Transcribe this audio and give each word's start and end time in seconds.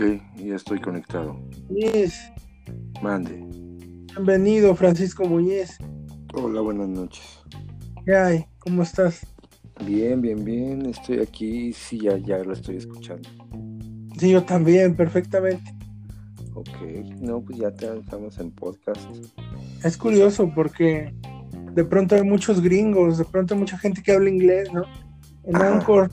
Ok, 0.00 0.22
ya 0.36 0.54
estoy 0.56 0.80
conectado. 0.80 1.38
Muñiz, 1.68 2.14
Mande. 3.02 3.44
bienvenido 4.14 4.74
Francisco 4.74 5.26
Muñiz. 5.26 5.76
Hola, 6.32 6.62
buenas 6.62 6.88
noches. 6.88 7.40
¿Qué 8.06 8.16
hay? 8.16 8.46
¿Cómo 8.60 8.82
estás? 8.82 9.26
Bien, 9.84 10.22
bien, 10.22 10.42
bien. 10.42 10.86
Estoy 10.86 11.18
aquí. 11.18 11.74
Sí, 11.74 12.00
ya, 12.00 12.16
ya 12.16 12.38
lo 12.38 12.54
estoy 12.54 12.76
escuchando. 12.76 13.28
Sí, 14.18 14.30
yo 14.30 14.42
también, 14.42 14.96
perfectamente. 14.96 15.70
Ok. 16.54 16.70
No, 17.20 17.42
pues 17.42 17.58
ya 17.58 17.70
te- 17.70 17.98
estamos 17.98 18.38
en 18.38 18.52
podcast. 18.52 19.02
Es 19.84 19.98
curioso 19.98 20.50
porque 20.54 21.12
de 21.74 21.84
pronto 21.84 22.14
hay 22.14 22.22
muchos 22.22 22.62
gringos, 22.62 23.18
de 23.18 23.26
pronto 23.26 23.52
hay 23.52 23.60
mucha 23.60 23.76
gente 23.76 24.02
que 24.02 24.12
habla 24.12 24.30
inglés, 24.30 24.72
¿no? 24.72 24.84
En. 25.44 25.56
Anchor 25.56 26.10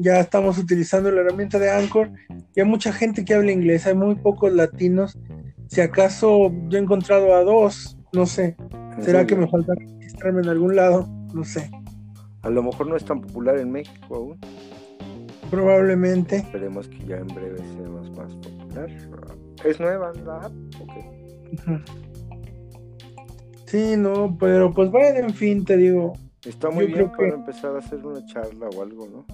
ya 0.00 0.20
estamos 0.20 0.58
utilizando 0.58 1.10
la 1.10 1.20
herramienta 1.20 1.58
de 1.58 1.70
Anchor 1.70 2.10
y 2.54 2.60
hay 2.60 2.66
mucha 2.66 2.92
gente 2.92 3.24
que 3.24 3.34
habla 3.34 3.52
inglés, 3.52 3.86
hay 3.86 3.94
muy 3.94 4.14
pocos 4.16 4.52
latinos. 4.52 5.18
Si 5.68 5.80
acaso 5.80 6.50
yo 6.68 6.78
he 6.78 6.80
encontrado 6.80 7.34
a 7.34 7.44
dos, 7.44 7.96
no 8.12 8.26
sé. 8.26 8.56
¿En 8.96 9.02
¿Será 9.04 9.26
que 9.26 9.36
me 9.36 9.46
falta 9.48 9.74
registrarme 9.74 10.40
en 10.42 10.48
algún 10.48 10.74
lado? 10.76 11.06
No 11.32 11.44
sé. 11.44 11.70
A 12.42 12.50
lo 12.50 12.62
mejor 12.62 12.86
no 12.88 12.96
es 12.96 13.04
tan 13.04 13.20
popular 13.20 13.58
en 13.58 13.70
México 13.70 14.14
aún. 14.16 14.38
Probablemente. 15.50 16.36
Esperemos 16.36 16.88
que 16.88 16.98
ya 17.06 17.16
en 17.18 17.26
breve 17.28 17.58
sea 17.58 17.88
más, 17.88 18.10
más 18.12 18.34
popular. 18.36 18.88
¿Es 19.64 19.78
nueva 19.80 20.12
la 20.24 20.36
app? 20.46 20.52
Ok. 20.80 20.92
Ujú. 21.52 21.78
Sí, 23.66 23.94
no, 23.96 24.36
pero 24.38 24.72
pues 24.72 24.90
bueno, 24.90 25.18
en 25.28 25.34
fin, 25.34 25.64
te 25.64 25.76
digo, 25.76 26.12
Está 26.44 26.70
muy 26.70 26.88
Yo 26.88 26.94
bien 26.96 27.10
para 27.12 27.28
que- 27.28 27.34
empezar 27.34 27.76
a 27.76 27.80
hacer 27.80 27.98
una 28.04 28.24
charla 28.24 28.68
o 28.74 28.82
algo, 28.82 29.06
¿no? 29.06 29.26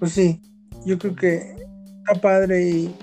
Pues 0.00 0.12
sí, 0.12 0.40
yo 0.84 0.98
creo 0.98 1.14
que 1.14 1.54
está 1.98 2.20
padre 2.20 2.68
y 2.68 2.94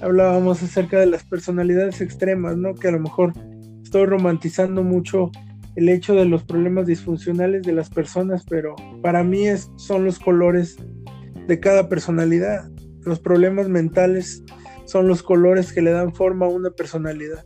hablábamos 0.00 0.62
acerca 0.62 0.98
de 0.98 1.06
las 1.06 1.24
personalidades 1.24 2.00
extremas, 2.00 2.56
¿no? 2.56 2.74
Que 2.74 2.88
a 2.88 2.90
lo 2.90 2.98
mejor 2.98 3.32
estoy 3.82 4.04
romantizando 4.04 4.82
mucho 4.82 5.30
el 5.76 5.88
hecho 5.88 6.14
de 6.14 6.24
los 6.24 6.42
problemas 6.44 6.86
disfuncionales 6.86 7.62
de 7.62 7.72
las 7.72 7.88
personas, 7.88 8.44
pero 8.48 8.74
para 9.00 9.22
mí 9.22 9.46
es, 9.46 9.70
son 9.76 10.04
los 10.04 10.18
colores 10.18 10.76
de 11.46 11.60
cada 11.60 11.88
personalidad. 11.88 12.68
Los 13.02 13.20
problemas 13.20 13.68
mentales 13.68 14.42
son 14.86 15.06
los 15.06 15.22
colores 15.22 15.72
que 15.72 15.82
le 15.82 15.92
dan 15.92 16.14
forma 16.14 16.46
a 16.46 16.48
una 16.48 16.70
personalidad. 16.70 17.44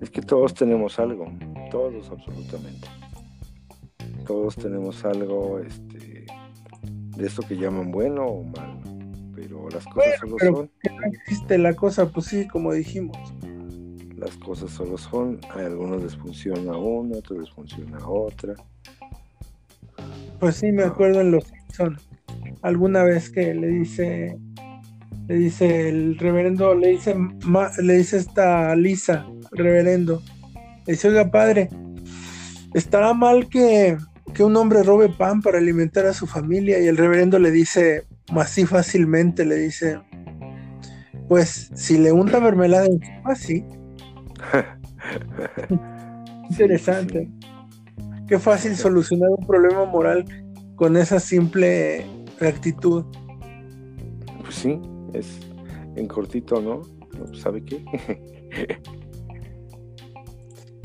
Es 0.00 0.10
que 0.10 0.22
todos 0.22 0.54
tenemos 0.54 0.98
algo, 0.98 1.26
todos 1.70 2.10
absolutamente. 2.10 2.88
Todos 4.26 4.56
tenemos 4.56 5.04
algo 5.04 5.58
este, 5.58 5.83
de 7.16 7.26
esto 7.26 7.42
que 7.46 7.56
llaman 7.56 7.90
bueno 7.90 8.24
o 8.26 8.44
malo, 8.44 8.80
pero 9.34 9.68
las 9.70 9.84
cosas 9.84 10.12
solo 10.20 10.36
pero- 10.38 10.56
son, 10.56 10.70
Que 10.82 10.90
no 10.90 11.06
existe 11.06 11.58
la 11.58 11.74
cosa, 11.74 12.08
pues 12.10 12.26
sí, 12.26 12.46
como 12.48 12.72
dijimos. 12.72 13.16
las 14.16 14.36
cosas 14.38 14.70
solo 14.70 14.96
son, 14.96 15.38
a 15.54 15.58
algunos 15.58 16.02
les 16.02 16.16
funciona 16.16 16.76
una, 16.76 17.16
a 17.16 17.18
otros 17.18 17.38
les 17.40 17.50
funciona 17.50 17.98
otra. 18.08 18.54
Pues 20.40 20.56
sí, 20.56 20.72
me 20.72 20.82
acuerdo 20.84 21.20
en 21.20 21.30
Los 21.32 21.44
Simpson 21.44 21.98
alguna 22.62 23.02
vez 23.02 23.30
que 23.30 23.54
le 23.54 23.66
dice, 23.68 24.38
le 25.28 25.34
dice 25.34 25.88
el 25.88 26.18
reverendo, 26.18 26.74
le 26.74 26.88
dice, 26.90 27.14
ma- 27.14 27.70
le 27.82 27.98
dice 27.98 28.16
esta 28.18 28.74
Lisa, 28.76 29.26
reverendo, 29.52 30.22
le 30.86 30.92
dice, 30.94 31.08
oiga 31.08 31.30
padre, 31.30 31.68
¿estará 32.74 33.12
mal 33.14 33.48
que, 33.48 33.96
que 34.34 34.44
un 34.44 34.56
hombre 34.56 34.82
robe 34.82 35.08
pan 35.08 35.40
para 35.40 35.58
alimentar 35.58 36.06
a 36.06 36.12
su 36.12 36.26
familia? 36.26 36.78
Y 36.80 36.88
el 36.88 36.96
reverendo 36.96 37.38
le 37.38 37.50
dice, 37.50 38.04
así 38.36 38.66
fácilmente, 38.66 39.44
le 39.44 39.56
dice, 39.56 40.00
pues 41.28 41.70
si 41.74 41.98
le 41.98 42.12
unta 42.12 42.40
mermelada 42.40 42.86
encima, 42.86 43.34
sí, 43.36 43.64
interesante. 46.50 47.30
Qué 48.26 48.38
fácil 48.38 48.76
solucionar 48.76 49.30
un 49.30 49.46
problema 49.46 49.84
moral 49.84 50.24
con 50.76 50.96
esa 50.96 51.20
simple 51.20 52.04
actitud. 52.40 53.04
Pues 54.42 54.54
sí, 54.54 54.80
es 55.12 55.40
en 55.96 56.08
cortito, 56.08 56.60
¿no? 56.60 56.82
¿Sabe 57.34 57.64
qué? 57.64 57.84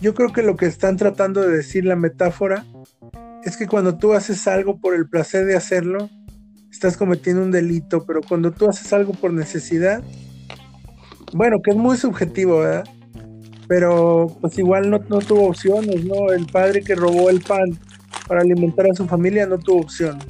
Yo 0.01 0.13
creo 0.13 0.31
que 0.31 0.43
lo 0.43 0.55
que 0.55 0.65
están 0.65 0.95
tratando 0.97 1.41
de 1.41 1.57
decir 1.57 1.83
la 1.85 1.95
metáfora 1.95 2.65
es 3.49 3.57
que 3.57 3.67
cuando 3.67 3.97
tú 3.97 4.13
haces 4.13 4.47
algo 4.47 4.79
por 4.79 4.93
el 4.95 5.09
placer 5.09 5.45
de 5.45 5.55
hacerlo, 5.55 6.09
estás 6.71 6.95
cometiendo 6.95 7.41
un 7.41 7.51
delito, 7.51 8.05
pero 8.05 8.21
cuando 8.21 8.51
tú 8.51 8.69
haces 8.69 8.93
algo 8.93 9.13
por 9.13 9.33
necesidad, 9.33 10.03
bueno, 11.33 11.57
que 11.63 11.71
es 11.71 11.77
muy 11.77 11.97
subjetivo, 11.97 12.59
¿verdad? 12.59 12.85
Pero 13.67 14.27
pues 14.39 14.57
igual 14.59 14.89
no, 14.89 14.99
no 15.09 15.19
tuvo 15.19 15.47
opciones, 15.47 16.05
¿no? 16.05 16.31
El 16.31 16.45
padre 16.45 16.81
que 16.81 16.93
robó 16.93 17.29
el 17.29 17.41
pan 17.41 17.77
para 18.27 18.41
alimentar 18.41 18.85
a 18.89 18.93
su 18.93 19.07
familia 19.07 19.47
no 19.47 19.57
tuvo 19.57 19.81
opciones. 19.81 20.25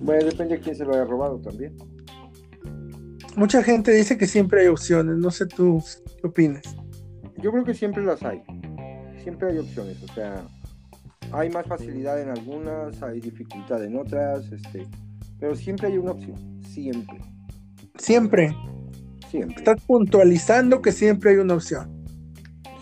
Bueno, 0.00 0.24
depende 0.24 0.56
de 0.56 0.60
quién 0.60 0.74
se 0.74 0.84
lo 0.84 0.94
haya 0.94 1.04
robado 1.04 1.38
también. 1.40 1.76
Mucha 3.36 3.62
gente 3.62 3.92
dice 3.92 4.18
que 4.18 4.26
siempre 4.26 4.62
hay 4.62 4.66
opciones, 4.66 5.16
no 5.16 5.30
sé 5.30 5.46
tú 5.46 5.82
qué 6.20 6.26
opinas. 6.26 6.62
Yo 7.38 7.52
creo 7.52 7.64
que 7.64 7.74
siempre 7.74 8.04
las 8.04 8.22
hay. 8.24 8.42
Siempre 9.22 9.52
hay 9.52 9.58
opciones. 9.58 10.02
O 10.02 10.12
sea, 10.12 10.44
hay 11.32 11.50
más 11.50 11.66
facilidad 11.66 12.20
en 12.20 12.28
algunas, 12.28 13.02
hay 13.02 13.20
dificultad 13.20 13.82
en 13.84 13.96
otras, 13.96 14.50
este, 14.52 14.86
pero 15.38 15.54
siempre 15.56 15.88
hay 15.88 15.98
una 15.98 16.12
opción. 16.12 16.60
Siempre. 16.62 17.18
Siempre. 17.98 18.56
Siempre. 19.30 19.56
Estás 19.56 19.82
puntualizando 19.86 20.82
que 20.82 20.92
siempre 20.92 21.30
hay 21.30 21.36
una 21.36 21.54
opción. 21.54 22.04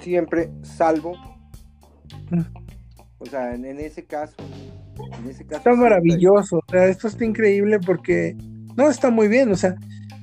Siempre, 0.00 0.50
salvo. 0.62 1.12
Mm. 2.30 2.40
O 3.18 3.26
sea, 3.26 3.54
en, 3.54 3.64
en 3.64 3.78
ese 3.80 4.04
caso. 4.04 4.34
En 5.18 5.28
ese 5.28 5.44
caso. 5.44 5.58
Está 5.58 5.70
hay- 5.70 5.76
maravilloso, 5.76 6.58
o 6.58 6.70
sea, 6.70 6.86
esto 6.86 7.08
está 7.08 7.24
increíble 7.24 7.78
porque 7.78 8.36
no 8.76 8.88
está 8.90 9.10
muy 9.10 9.28
bien, 9.28 9.50
o 9.52 9.56
sea, 9.56 9.74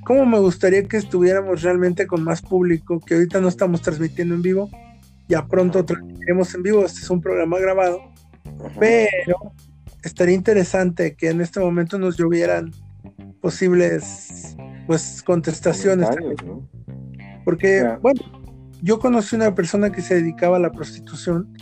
cómo 0.05 0.25
me 0.25 0.39
gustaría 0.39 0.83
que 0.83 0.97
estuviéramos 0.97 1.61
realmente 1.61 2.07
con 2.07 2.23
más 2.23 2.41
público, 2.41 2.99
que 2.99 3.15
ahorita 3.15 3.39
no 3.39 3.47
estamos 3.47 3.81
transmitiendo 3.81 4.35
en 4.35 4.41
vivo, 4.41 4.69
ya 5.27 5.45
pronto 5.47 5.83
transmitiremos 5.85 6.53
en 6.55 6.63
vivo, 6.63 6.85
este 6.85 7.01
es 7.01 7.09
un 7.09 7.21
programa 7.21 7.59
grabado. 7.59 8.01
Pero 8.79 9.53
estaría 10.03 10.35
interesante 10.35 11.15
que 11.15 11.29
en 11.29 11.41
este 11.41 11.59
momento 11.59 11.97
nos 11.97 12.17
llovieran 12.17 12.71
posibles 13.41 14.55
pues 14.85 15.21
contestaciones, 15.23 16.09
porque 17.43 17.97
bueno, 18.01 18.21
yo 18.81 18.99
conocí 18.99 19.35
una 19.35 19.53
persona 19.53 19.91
que 19.91 20.01
se 20.01 20.15
dedicaba 20.15 20.57
a 20.57 20.61
la 20.61 20.71
prostitución 20.71 21.53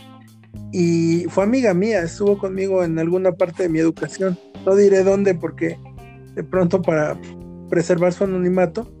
y 0.72 1.24
fue 1.28 1.44
amiga 1.44 1.74
mía, 1.74 2.02
estuvo 2.02 2.38
conmigo 2.38 2.84
en 2.84 2.98
alguna 2.98 3.32
parte 3.32 3.64
de 3.64 3.68
mi 3.68 3.78
educación. 3.78 4.38
No 4.64 4.74
diré 4.74 5.02
dónde 5.04 5.34
porque 5.34 5.78
de 6.34 6.44
pronto 6.44 6.82
para 6.82 7.18
preservar 7.68 8.12
su 8.12 8.24
anonimato, 8.24 8.92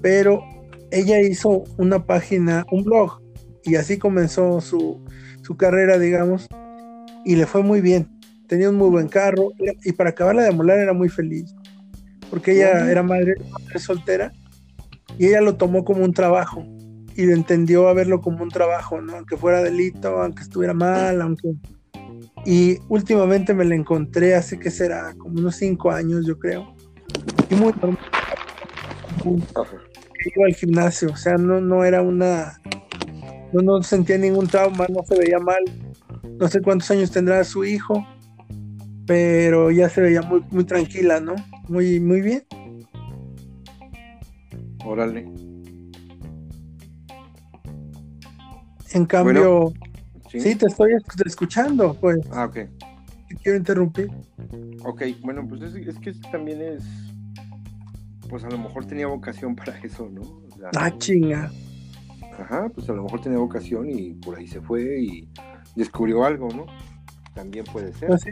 pero 0.00 0.42
ella 0.90 1.20
hizo 1.20 1.64
una 1.78 2.04
página, 2.06 2.64
un 2.70 2.84
blog, 2.84 3.20
y 3.64 3.76
así 3.76 3.98
comenzó 3.98 4.60
su, 4.60 5.00
su 5.42 5.56
carrera, 5.56 5.98
digamos, 5.98 6.48
y 7.24 7.36
le 7.36 7.46
fue 7.46 7.62
muy 7.62 7.80
bien. 7.80 8.08
Tenía 8.46 8.68
un 8.68 8.76
muy 8.76 8.90
buen 8.90 9.08
carro, 9.08 9.50
y 9.84 9.92
para 9.92 10.10
acabarla 10.10 10.42
de 10.42 10.52
molar 10.52 10.78
era 10.78 10.92
muy 10.92 11.08
feliz, 11.08 11.54
porque 12.28 12.52
ella 12.52 12.90
era 12.90 13.02
madre, 13.02 13.34
madre 13.50 13.78
soltera, 13.78 14.32
y 15.18 15.26
ella 15.26 15.40
lo 15.40 15.56
tomó 15.56 15.84
como 15.84 16.04
un 16.04 16.12
trabajo 16.12 16.64
y 17.16 17.26
lo 17.26 17.34
entendió 17.34 17.88
a 17.88 17.94
verlo 17.94 18.20
como 18.20 18.42
un 18.42 18.50
trabajo, 18.50 19.00
¿no? 19.00 19.16
Aunque 19.16 19.36
fuera 19.36 19.62
delito, 19.62 20.20
aunque 20.20 20.42
estuviera 20.42 20.74
mal, 20.74 21.20
aunque... 21.20 21.54
Y 22.44 22.78
últimamente 22.88 23.54
me 23.54 23.64
la 23.64 23.74
encontré 23.74 24.34
hace 24.34 24.58
que 24.58 24.70
será 24.70 25.14
como 25.16 25.38
unos 25.38 25.56
cinco 25.56 25.90
años, 25.90 26.26
yo 26.26 26.38
creo. 26.38 26.74
Y 27.50 27.54
muy 27.54 27.72
normal. 27.74 27.98
Iba 29.24 30.46
al 30.46 30.54
gimnasio, 30.54 31.10
o 31.10 31.16
sea, 31.16 31.36
no, 31.36 31.60
no 31.60 31.84
era 31.84 32.02
una... 32.02 32.58
No, 33.52 33.60
no 33.60 33.82
sentía 33.82 34.16
ningún 34.16 34.46
trauma, 34.46 34.86
no 34.88 35.04
se 35.04 35.18
veía 35.18 35.38
mal. 35.38 35.62
No 36.38 36.48
sé 36.48 36.60
cuántos 36.60 36.90
años 36.90 37.10
tendrá 37.10 37.42
su 37.44 37.64
hijo, 37.64 38.06
pero 39.06 39.70
ya 39.70 39.88
se 39.88 40.00
veía 40.00 40.22
muy, 40.22 40.42
muy 40.50 40.64
tranquila, 40.64 41.20
¿no? 41.20 41.34
Muy, 41.68 42.00
muy 42.00 42.20
bien. 42.20 42.44
Órale. 44.84 45.28
En 48.94 49.06
cambio, 49.06 49.72
¿Sí? 50.30 50.40
sí, 50.40 50.54
te 50.54 50.66
estoy 50.66 50.92
esc- 50.92 51.26
escuchando, 51.26 51.94
pues, 51.94 52.18
Ah, 52.30 52.44
ok. 52.44 52.54
te 52.54 53.36
quiero 53.42 53.56
interrumpir. 53.58 54.10
Ok, 54.84 55.02
bueno, 55.22 55.46
pues 55.48 55.62
es, 55.62 55.74
es 55.74 55.98
que 55.98 56.12
también 56.30 56.60
es. 56.60 56.84
Pues 58.28 58.44
a 58.44 58.48
lo 58.50 58.58
mejor 58.58 58.84
tenía 58.86 59.06
vocación 59.06 59.54
para 59.54 59.78
eso, 59.78 60.08
¿no? 60.10 60.20
O 60.22 60.56
sea, 60.58 60.70
Ah, 60.76 60.90
chinga. 60.98 61.50
Ajá, 62.38 62.68
pues 62.74 62.88
a 62.88 62.92
lo 62.92 63.02
mejor 63.04 63.20
tenía 63.20 63.38
vocación 63.38 63.88
y 63.90 64.14
por 64.14 64.36
ahí 64.38 64.46
se 64.46 64.60
fue 64.60 65.00
y 65.00 65.28
descubrió 65.74 66.24
algo, 66.24 66.48
¿no? 66.48 66.66
También 67.34 67.64
puede 67.64 67.92
ser. 67.94 68.08
Pues 68.08 68.24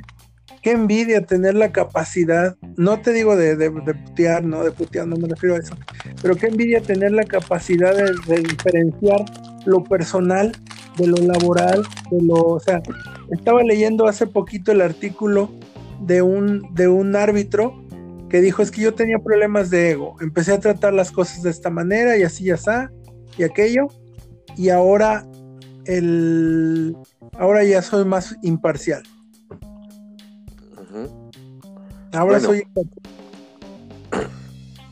qué 0.62 0.72
envidia 0.72 1.24
tener 1.24 1.54
la 1.54 1.72
capacidad, 1.72 2.56
no 2.76 3.00
te 3.00 3.12
digo 3.12 3.36
de, 3.36 3.56
de, 3.56 3.70
putear, 3.70 4.44
no 4.44 4.62
de 4.62 4.72
putear, 4.72 5.06
no 5.06 5.16
me 5.16 5.28
refiero 5.28 5.54
a 5.54 5.58
eso, 5.58 5.74
pero 6.20 6.36
qué 6.36 6.48
envidia 6.48 6.80
tener 6.80 7.12
la 7.12 7.24
capacidad 7.24 7.94
de, 7.94 8.40
diferenciar 8.42 9.24
lo 9.64 9.82
personal 9.84 10.52
de 10.96 11.06
lo 11.06 11.16
laboral, 11.16 11.82
de 12.10 12.22
lo, 12.22 12.34
o 12.34 12.60
sea, 12.60 12.82
estaba 13.30 13.62
leyendo 13.62 14.06
hace 14.06 14.26
poquito 14.26 14.72
el 14.72 14.80
artículo 14.80 15.50
de 16.00 16.20
un, 16.20 16.74
de 16.74 16.88
un 16.88 17.16
árbitro 17.16 17.82
que 18.28 18.40
dijo 18.40 18.62
es 18.62 18.70
que 18.70 18.82
yo 18.82 18.94
tenía 18.94 19.18
problemas 19.18 19.70
de 19.70 19.92
ego, 19.92 20.16
empecé 20.20 20.52
a 20.52 20.60
tratar 20.60 20.92
las 20.92 21.10
cosas 21.10 21.42
de 21.42 21.50
esta 21.50 21.70
manera 21.70 22.16
y 22.16 22.22
así 22.22 22.44
y 22.44 22.50
así 22.50 22.70
y 23.38 23.44
aquello, 23.44 23.86
y 24.56 24.68
ahora 24.68 25.26
el 25.86 26.96
ahora 27.38 27.64
ya 27.64 27.82
soy 27.82 28.04
más 28.04 28.36
imparcial. 28.42 29.02
Ahora 32.12 32.40
soy 32.40 32.64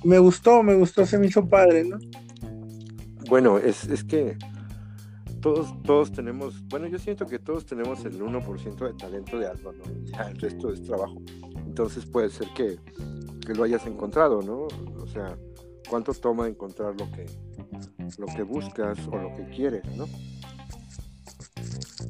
me 0.04 0.18
gustó, 0.18 0.62
me 0.62 0.74
gustó, 0.74 1.04
se 1.04 1.18
me 1.18 1.26
hizo 1.26 1.46
padre, 1.48 1.84
¿no? 1.84 1.98
Bueno, 3.28 3.58
es, 3.58 3.84
es 3.84 4.04
que 4.04 4.38
todos, 5.40 5.74
todos 5.82 6.12
tenemos, 6.12 6.66
bueno, 6.68 6.86
yo 6.86 6.98
siento 6.98 7.26
que 7.26 7.38
todos 7.38 7.66
tenemos 7.66 8.04
el 8.04 8.20
1% 8.20 8.76
de 8.76 8.94
talento 8.94 9.38
de 9.38 9.48
algo, 9.48 9.72
¿no? 9.72 9.84
Ya 10.04 10.22
el 10.22 10.38
resto 10.38 10.72
es 10.72 10.82
trabajo. 10.82 11.20
Entonces 11.66 12.06
puede 12.06 12.30
ser 12.30 12.48
que, 12.54 12.78
que 13.44 13.54
lo 13.54 13.64
hayas 13.64 13.86
encontrado, 13.86 14.40
¿no? 14.42 14.66
O 15.00 15.06
sea, 15.06 15.36
¿cuánto 15.88 16.14
toma 16.14 16.48
encontrar 16.48 16.94
lo 16.98 17.10
que, 17.10 17.26
lo 18.18 18.26
que 18.26 18.42
buscas 18.42 18.98
o 19.08 19.18
lo 19.18 19.34
que 19.34 19.44
quieres, 19.48 19.84
¿no? 19.96 20.06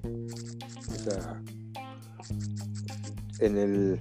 O 0.04 0.94
sea, 0.94 1.42
en 3.40 3.56
el, 3.56 4.00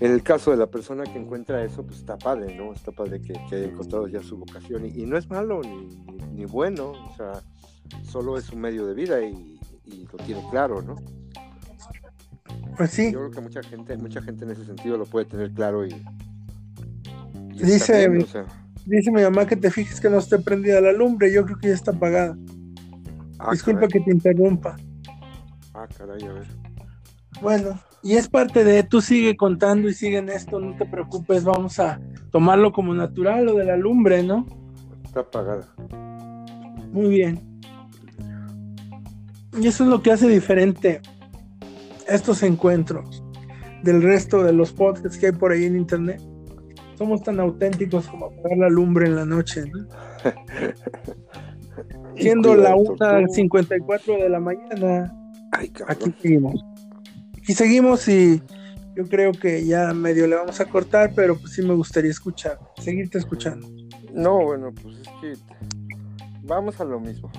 en 0.00 0.12
el 0.12 0.22
caso 0.22 0.50
de 0.50 0.56
la 0.56 0.66
persona 0.66 1.04
que 1.04 1.18
encuentra 1.18 1.64
eso, 1.64 1.84
pues 1.84 1.98
está 1.98 2.18
padre, 2.18 2.56
¿no? 2.56 2.72
Está 2.72 2.92
padre 2.92 3.20
que, 3.20 3.34
que 3.48 3.56
haya 3.56 3.66
encontrado 3.66 4.08
ya 4.08 4.22
su 4.22 4.36
vocación. 4.36 4.86
Y, 4.86 5.06
no 5.06 5.16
es 5.16 5.28
malo 5.30 5.60
ni, 5.62 5.96
ni, 6.34 6.44
bueno, 6.44 6.92
o 6.92 7.16
sea, 7.16 7.42
solo 8.02 8.36
es 8.36 8.50
un 8.50 8.60
medio 8.60 8.86
de 8.86 8.94
vida 8.94 9.22
y, 9.22 9.58
lo 9.84 10.18
tiene 10.24 10.42
claro, 10.50 10.82
¿no? 10.82 10.96
Pues 12.76 12.90
sí. 12.90 13.12
Yo 13.12 13.18
creo 13.18 13.30
que 13.30 13.40
mucha 13.40 13.62
gente, 13.62 13.96
mucha 13.96 14.22
gente 14.22 14.44
en 14.44 14.50
ese 14.50 14.64
sentido 14.64 14.96
lo 14.96 15.06
puede 15.06 15.26
tener 15.26 15.52
claro 15.52 15.86
y. 15.86 15.94
dice, 17.52 18.08
dice 18.86 19.10
mi 19.10 19.22
mamá 19.22 19.46
que 19.46 19.56
te 19.56 19.70
fijes 19.70 20.00
que 20.00 20.10
no 20.10 20.18
esté 20.18 20.38
prendida 20.38 20.80
la 20.80 20.92
lumbre, 20.92 21.32
yo 21.32 21.44
creo 21.44 21.58
que 21.58 21.68
ya 21.68 21.74
está 21.74 21.90
apagada. 21.92 22.36
Ah, 23.44 23.50
Disculpa 23.50 23.88
que 23.88 24.00
te 24.00 24.12
interrumpa. 24.12 24.76
Ah, 25.74 25.86
caray, 25.96 26.22
a 26.24 26.32
ver. 26.32 26.46
Bueno, 27.40 27.80
y 28.02 28.14
es 28.14 28.28
parte 28.28 28.62
de, 28.62 28.84
tú 28.84 29.00
sigue 29.00 29.36
contando 29.36 29.88
y 29.88 29.94
sigue 29.94 30.18
en 30.18 30.28
esto, 30.28 30.60
no 30.60 30.76
te 30.76 30.86
preocupes, 30.86 31.42
vamos 31.42 31.80
a 31.80 32.00
tomarlo 32.30 32.72
como 32.72 32.94
natural, 32.94 33.46
lo 33.46 33.54
de 33.54 33.64
la 33.64 33.76
lumbre, 33.76 34.22
¿no? 34.22 34.46
Está 35.04 35.20
apagada. 35.20 35.66
Muy 36.92 37.08
bien. 37.08 37.60
Y 39.58 39.66
eso 39.66 39.84
es 39.84 39.90
lo 39.90 40.02
que 40.02 40.12
hace 40.12 40.28
diferente 40.28 41.00
estos 42.08 42.42
encuentros 42.42 43.22
del 43.82 44.02
resto 44.02 44.42
de 44.42 44.52
los 44.52 44.72
podcasts 44.72 45.18
que 45.18 45.26
hay 45.26 45.32
por 45.32 45.52
ahí 45.52 45.64
en 45.64 45.76
internet. 45.76 46.20
Somos 46.96 47.22
tan 47.22 47.40
auténticos 47.40 48.06
como 48.06 48.26
apagar 48.26 48.58
la 48.58 48.68
lumbre 48.68 49.06
en 49.06 49.16
la 49.16 49.24
noche, 49.24 49.64
¿no? 49.66 49.86
Siendo 52.16 52.54
la 52.54 52.74
1.54 52.74 54.22
de 54.22 54.28
la 54.28 54.40
mañana, 54.40 55.12
aquí 55.52 56.12
seguimos. 56.20 56.64
Aquí 57.36 57.54
seguimos 57.54 58.08
y 58.08 58.42
yo 58.94 59.08
creo 59.08 59.32
que 59.32 59.64
ya 59.64 59.92
medio 59.94 60.26
le 60.26 60.36
vamos 60.36 60.60
a 60.60 60.66
cortar, 60.66 61.12
pero 61.14 61.36
pues 61.36 61.54
sí 61.54 61.62
me 61.62 61.74
gustaría 61.74 62.10
escuchar, 62.10 62.58
seguirte 62.78 63.18
escuchando. 63.18 63.68
No, 64.12 64.44
bueno, 64.44 64.72
pues 64.82 64.98
es 64.98 65.08
que 65.20 65.34
vamos 66.42 66.80
a 66.80 66.84
lo 66.84 67.00
mismo. 67.00 67.30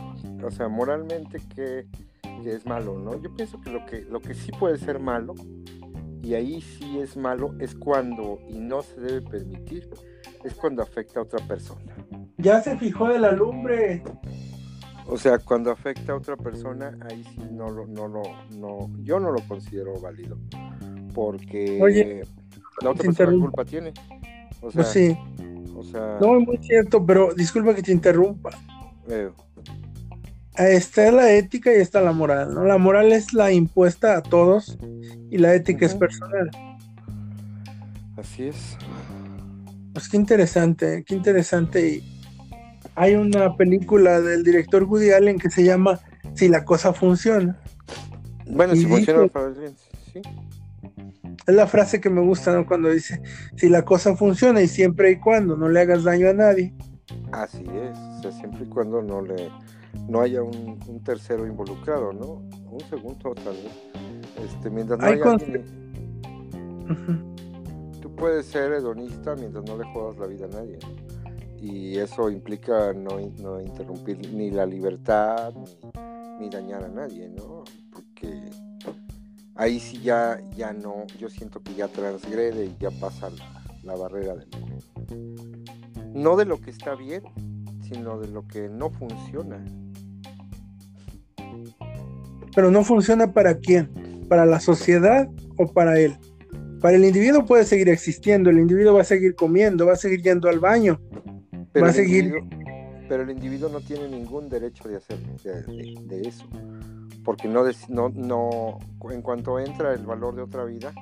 O 0.43 0.51
sea, 0.51 0.67
moralmente 0.67 1.39
que, 1.55 1.85
es 2.45 2.65
malo, 2.65 2.99
¿no? 2.99 3.21
Yo 3.21 3.33
pienso 3.35 3.61
que 3.61 3.69
lo 3.69 3.85
que 3.85 4.01
lo 4.01 4.19
que 4.19 4.33
sí 4.33 4.51
puede 4.59 4.77
ser 4.77 4.99
malo 4.99 5.33
y 6.21 6.33
ahí 6.33 6.59
sí 6.61 6.99
es 6.99 7.15
malo 7.15 7.53
es 7.59 7.73
cuando 7.75 8.39
y 8.49 8.59
no 8.59 8.81
se 8.81 8.99
debe 8.99 9.21
permitir 9.21 9.89
es 10.43 10.53
cuando 10.55 10.83
afecta 10.83 11.19
a 11.19 11.23
otra 11.23 11.45
persona. 11.47 11.95
Ya 12.37 12.61
se 12.61 12.77
fijó 12.77 13.07
de 13.07 13.19
la 13.19 13.31
lumbre. 13.31 14.03
O 15.07 15.17
sea, 15.17 15.37
cuando 15.37 15.71
afecta 15.71 16.13
a 16.13 16.15
otra 16.15 16.37
persona, 16.37 16.97
ahí 17.09 17.23
sí 17.23 17.41
no 17.51 17.69
lo, 17.69 17.85
no 17.87 18.07
lo, 18.07 18.23
no, 18.57 18.89
yo 19.01 19.19
no 19.19 19.31
lo 19.31 19.41
considero 19.47 19.99
válido. 19.99 20.37
Porque 21.13 22.23
la 22.81 22.89
otra 22.89 23.03
persona 23.03 23.31
culpa 23.31 23.65
tiene. 23.65 23.93
O 24.61 24.69
pues 24.71 24.73
sea, 24.73 24.83
sí. 24.85 25.17
O 25.75 25.83
sea, 25.83 26.17
no, 26.21 26.39
es 26.39 26.47
muy 26.47 26.57
cierto, 26.57 27.05
pero 27.05 27.33
disculpa 27.33 27.75
que 27.75 27.83
te 27.83 27.91
interrumpa. 27.91 28.51
Está 30.55 31.11
la 31.11 31.31
ética 31.33 31.73
y 31.73 31.81
está 31.81 31.99
la 31.99 32.11
moral, 32.11 32.53
¿no? 32.53 32.63
La 32.63 32.77
moral 32.77 33.11
es 33.11 33.33
la 33.33 33.51
impuesta 33.51 34.17
a 34.17 34.21
todos 34.21 34.77
y 35.29 35.37
la 35.37 35.53
ética 35.53 35.85
es 35.85 35.95
personal. 35.95 36.49
Así 38.15 38.43
es. 38.43 38.77
Pues 39.93 40.09
qué 40.09 40.17
interesante, 40.17 41.03
qué 41.05 41.15
interesante. 41.15 41.87
Y 41.87 42.21
hay 42.95 43.15
una 43.15 43.55
película 43.55 44.21
del 44.21 44.43
director 44.43 44.83
Woody 44.83 45.11
Allen 45.11 45.39
que 45.39 45.49
se 45.49 45.63
llama 45.63 45.99
Si 46.33 46.49
la 46.49 46.65
cosa 46.65 46.93
funciona. 46.93 47.59
Bueno, 48.47 48.75
si 48.75 48.85
funciona 48.85 49.27
para 49.27 49.49
bien, 49.49 49.73
sí. 50.11 50.21
Es 51.45 51.55
la 51.55 51.67
frase 51.67 51.99
que 51.99 52.09
me 52.09 52.21
gusta, 52.21 52.53
¿no? 52.53 52.65
Cuando 52.65 52.89
dice, 52.89 53.21
si 53.57 53.69
la 53.69 53.83
cosa 53.83 54.15
funciona 54.15 54.61
y 54.61 54.67
siempre 54.67 55.11
y 55.11 55.19
cuando 55.19 55.57
no 55.57 55.69
le 55.69 55.81
hagas 55.81 56.03
daño 56.03 56.29
a 56.29 56.33
nadie. 56.33 56.73
Así 57.31 57.63
es, 57.63 57.97
o 57.97 58.21
sea, 58.21 58.31
siempre 58.31 58.63
y 58.63 58.69
cuando 58.69 59.01
no 59.01 59.21
le 59.21 59.49
no 60.07 60.21
haya 60.21 60.41
un, 60.41 60.79
tercero 61.03 61.45
involucrado, 61.45 62.13
¿no? 62.13 62.41
Un 62.69 62.79
segundo 62.89 63.33
tal 63.35 63.53
vez. 63.53 63.73
Este, 64.43 64.69
mientras 64.69 64.99
no 64.99 65.05
haya 65.05 65.23
Tú 65.23 65.29
puedes 68.23 68.45
ser 68.45 68.71
hedonista 68.71 69.35
mientras 69.35 69.65
no 69.65 69.77
le 69.77 69.83
jodas 69.91 70.17
la 70.17 70.27
vida 70.27 70.45
a 70.45 70.47
nadie 70.47 70.79
y 71.59 71.97
eso 71.97 72.29
implica 72.29 72.93
no, 72.93 73.19
no 73.41 73.59
interrumpir 73.59 74.33
ni 74.33 74.49
la 74.49 74.65
libertad 74.65 75.53
ni, 76.39 76.49
dañar 76.49 76.85
a 76.85 76.87
nadie, 76.87 77.27
¿no? 77.27 77.65
Porque 77.91 78.49
ahí 79.55 79.77
sí 79.77 79.99
ya, 79.99 80.39
ya 80.55 80.71
no, 80.71 81.05
yo 81.19 81.27
siento 81.27 81.61
que 81.61 81.73
ya 81.75 81.89
transgrede 81.89 82.67
y 82.67 82.77
ya 82.79 82.91
pasa 82.91 83.29
la, 83.83 83.93
barrera 83.97 84.35
de 84.35 84.45
no 86.13 86.37
de 86.37 86.45
lo 86.45 86.61
que 86.61 86.69
está 86.71 86.95
bien, 86.95 87.23
sino 87.81 88.19
de 88.19 88.29
lo 88.29 88.47
que 88.47 88.69
no 88.69 88.89
funciona. 88.89 89.61
Pero 92.55 92.71
no 92.71 92.85
funciona 92.85 93.33
para 93.33 93.57
quién, 93.57 94.25
para 94.29 94.45
la 94.45 94.61
sociedad 94.61 95.27
o 95.57 95.67
para 95.67 95.99
él. 95.99 96.17
Para 96.83 96.97
el 96.97 97.05
individuo 97.05 97.45
puede 97.45 97.63
seguir 97.63 97.87
existiendo, 97.87 98.49
el 98.49 98.59
individuo 98.59 98.95
va 98.95 99.03
a 99.03 99.05
seguir 99.05 99.35
comiendo, 99.35 99.85
va 99.85 99.93
a 99.93 99.95
seguir 99.95 100.21
yendo 100.21 100.49
al 100.49 100.59
baño, 100.59 100.99
pero 101.71 101.85
va 101.85 101.91
a 101.91 101.93
seguir. 101.93 102.33
pero 103.07 103.23
el 103.23 103.29
individuo 103.29 103.69
no 103.69 103.79
tiene 103.79 104.09
ningún 104.09 104.49
derecho 104.49 104.89
de 104.89 104.97
hacer 104.97 105.17
de, 105.17 106.21
eso. 106.27 106.45
Porque 107.23 107.47
no, 107.47 107.63
no, 107.87 108.09
no, 108.09 108.79
en 109.11 109.21
cuanto 109.21 109.61
entra 109.61 109.93
el 109.93 110.05
valor 110.05 110.35
de 110.35 110.41
otra 110.41 110.65
vida, 110.65 110.93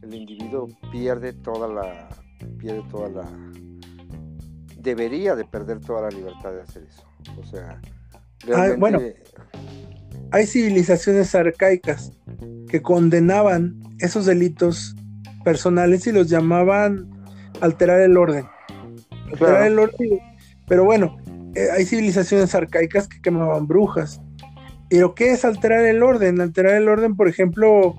el 0.00 0.14
individuo 0.14 0.66
pierde 0.90 1.34
toda 1.34 1.68
la, 1.68 2.08
pierde 2.56 2.82
toda 2.90 3.10
la, 3.10 3.30
debería 4.78 5.36
de 5.36 5.44
perder 5.44 5.80
toda 5.80 6.00
la 6.00 6.08
libertad 6.08 6.52
de 6.52 6.62
hacer 6.62 6.84
eso. 6.84 7.06
O 7.38 7.44
sea, 7.44 7.78
ah, 8.54 8.68
bueno, 8.78 8.98
hay 10.30 10.46
civilizaciones 10.46 11.34
arcaicas 11.34 12.12
que 12.70 12.80
condenaban 12.80 13.78
esos 13.98 14.24
delitos 14.24 14.94
personales 15.44 16.06
y 16.06 16.12
los 16.12 16.28
llamaban 16.28 17.08
alterar 17.60 18.00
el 18.00 18.16
orden. 18.16 18.46
Pero 20.66 20.84
bueno, 20.84 21.16
eh, 21.54 21.68
hay 21.76 21.84
civilizaciones 21.84 22.54
arcaicas 22.54 23.08
que 23.08 23.20
quemaban 23.20 23.66
brujas. 23.66 24.20
¿Pero 24.88 25.14
qué 25.14 25.32
es 25.32 25.44
alterar 25.44 25.84
el 25.84 26.02
orden? 26.02 26.40
Alterar 26.40 26.74
el 26.74 26.88
orden, 26.88 27.16
por 27.16 27.28
ejemplo, 27.28 27.94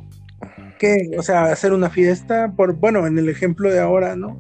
¿qué? 0.80 1.12
O 1.18 1.24
sea, 1.24 1.46
hacer 1.46 1.74
una 1.74 1.90
fiesta, 1.90 2.54
por, 2.56 2.76
bueno, 2.76 3.06
en 3.06 3.18
el 3.18 3.30
ejemplo 3.30 3.70
de 3.70 3.80
ahora, 3.80 4.16
¿no? 4.16 4.40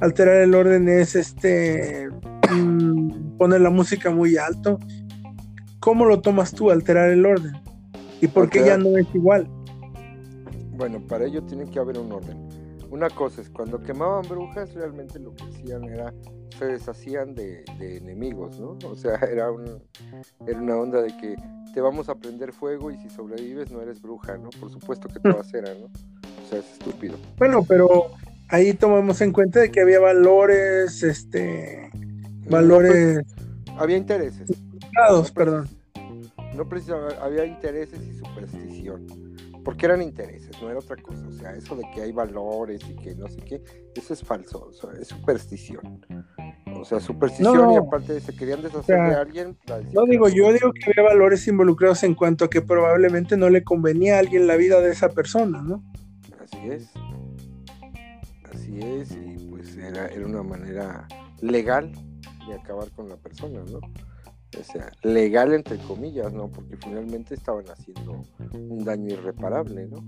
Alterar 0.00 0.36
el 0.36 0.54
orden 0.54 0.88
es 0.88 1.14
este 1.14 2.08
mm, 2.50 3.36
poner 3.38 3.60
la 3.60 3.70
música 3.70 4.10
muy 4.10 4.36
alto. 4.36 4.78
¿Cómo 5.80 6.04
lo 6.04 6.20
tomas 6.20 6.52
tú, 6.52 6.70
alterar 6.70 7.10
el 7.10 7.24
orden? 7.24 7.52
¿Y 8.20 8.26
por 8.26 8.48
qué 8.48 8.64
ya 8.64 8.76
no 8.76 8.96
es 8.96 9.06
igual? 9.14 9.48
Bueno, 10.76 11.00
para 11.00 11.24
ello 11.24 11.42
tiene 11.42 11.70
que 11.70 11.78
haber 11.78 11.98
un 11.98 12.12
orden 12.12 12.66
una 12.90 13.10
cosa 13.10 13.40
es 13.40 13.50
cuando 13.50 13.82
quemaban 13.82 14.26
brujas 14.28 14.72
realmente 14.74 15.18
lo 15.18 15.34
que 15.34 15.44
hacían 15.44 15.84
era 15.84 16.12
se 16.58 16.64
deshacían 16.66 17.34
de, 17.34 17.64
enemigos, 17.80 18.58
¿no? 18.58 18.78
O 18.88 18.94
sea, 18.96 19.14
era, 19.30 19.48
era 20.46 20.58
una 20.58 20.76
onda 20.76 21.02
de 21.02 21.14
que 21.18 21.36
te 21.74 21.80
vamos 21.80 22.08
a 22.08 22.14
prender 22.14 22.52
fuego 22.52 22.90
y 22.90 22.96
si 22.96 23.10
sobrevives 23.10 23.70
no 23.70 23.82
eres 23.82 24.00
bruja, 24.00 24.38
¿no? 24.38 24.48
Por 24.58 24.70
supuesto 24.70 25.08
que 25.08 25.20
todas 25.20 25.52
eran, 25.52 25.80
¿no? 25.80 25.86
O 25.86 26.48
sea, 26.48 26.60
es 26.60 26.72
estúpido. 26.72 27.16
Bueno, 27.36 27.62
pero 27.64 28.06
ahí 28.48 28.72
tomamos 28.72 29.20
en 29.20 29.32
cuenta 29.32 29.60
de 29.60 29.70
que 29.70 29.80
había 29.80 30.00
valores, 30.00 31.02
este, 31.02 31.90
valores... 32.48 33.22
pues, 33.24 33.78
había 33.78 33.96
intereses. 33.96 34.48
perdón. 35.34 35.68
No 36.54 36.66
precisamente, 36.66 37.16
había 37.20 37.44
intereses 37.44 38.00
y 38.00 38.14
superstición. 38.14 39.25
Porque 39.66 39.86
eran 39.86 40.00
intereses, 40.00 40.52
no 40.62 40.70
era 40.70 40.78
otra 40.78 40.94
cosa. 40.94 41.26
O 41.26 41.32
sea, 41.32 41.52
eso 41.56 41.74
de 41.74 41.82
que 41.92 42.00
hay 42.00 42.12
valores 42.12 42.80
y 42.88 42.94
que 42.94 43.16
no 43.16 43.26
sé 43.26 43.38
qué, 43.38 43.60
eso 43.96 44.14
es 44.14 44.22
falso, 44.22 44.70
es 45.00 45.08
superstición. 45.08 46.06
O 46.72 46.84
sea, 46.84 47.00
superstición 47.00 47.72
y 47.72 47.76
aparte 47.76 48.20
se 48.20 48.32
querían 48.32 48.62
deshacer 48.62 48.96
de 48.96 49.14
alguien. 49.16 49.58
No 49.92 50.04
digo, 50.04 50.28
yo 50.28 50.52
digo 50.52 50.72
que 50.72 50.88
había 50.88 51.02
valores 51.10 51.48
involucrados 51.48 52.04
en 52.04 52.14
cuanto 52.14 52.44
a 52.44 52.48
que 52.48 52.62
probablemente 52.62 53.36
no 53.36 53.50
le 53.50 53.64
convenía 53.64 54.14
a 54.14 54.18
alguien 54.20 54.46
la 54.46 54.54
vida 54.54 54.80
de 54.80 54.92
esa 54.92 55.08
persona, 55.08 55.60
¿no? 55.62 55.82
Así 56.40 56.58
es. 56.70 56.92
Así 58.54 58.78
es, 58.78 59.10
y 59.10 59.48
pues 59.50 59.76
era, 59.78 60.06
era 60.06 60.26
una 60.26 60.44
manera 60.44 61.08
legal 61.40 61.90
de 62.46 62.54
acabar 62.54 62.88
con 62.92 63.08
la 63.08 63.16
persona, 63.16 63.64
¿no? 63.68 63.80
O 64.60 64.64
sea, 64.64 64.90
legal 65.02 65.52
entre 65.52 65.78
comillas, 65.78 66.32
¿no? 66.32 66.48
Porque 66.48 66.76
finalmente 66.76 67.34
estaban 67.34 67.64
haciendo 67.68 68.22
un 68.52 68.84
daño 68.84 69.14
irreparable, 69.14 69.88
¿no? 69.88 70.04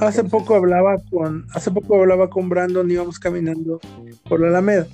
Hace 0.00 0.24
poco 0.24 0.54
hablaba 0.54 0.96
con, 1.10 1.46
hace 1.54 1.70
poco 1.70 1.96
hablaba 1.96 2.28
con 2.28 2.48
Brandon, 2.48 2.90
íbamos 2.90 3.18
caminando 3.18 3.80
por 4.28 4.40
la 4.40 4.48
Alameda 4.48 4.86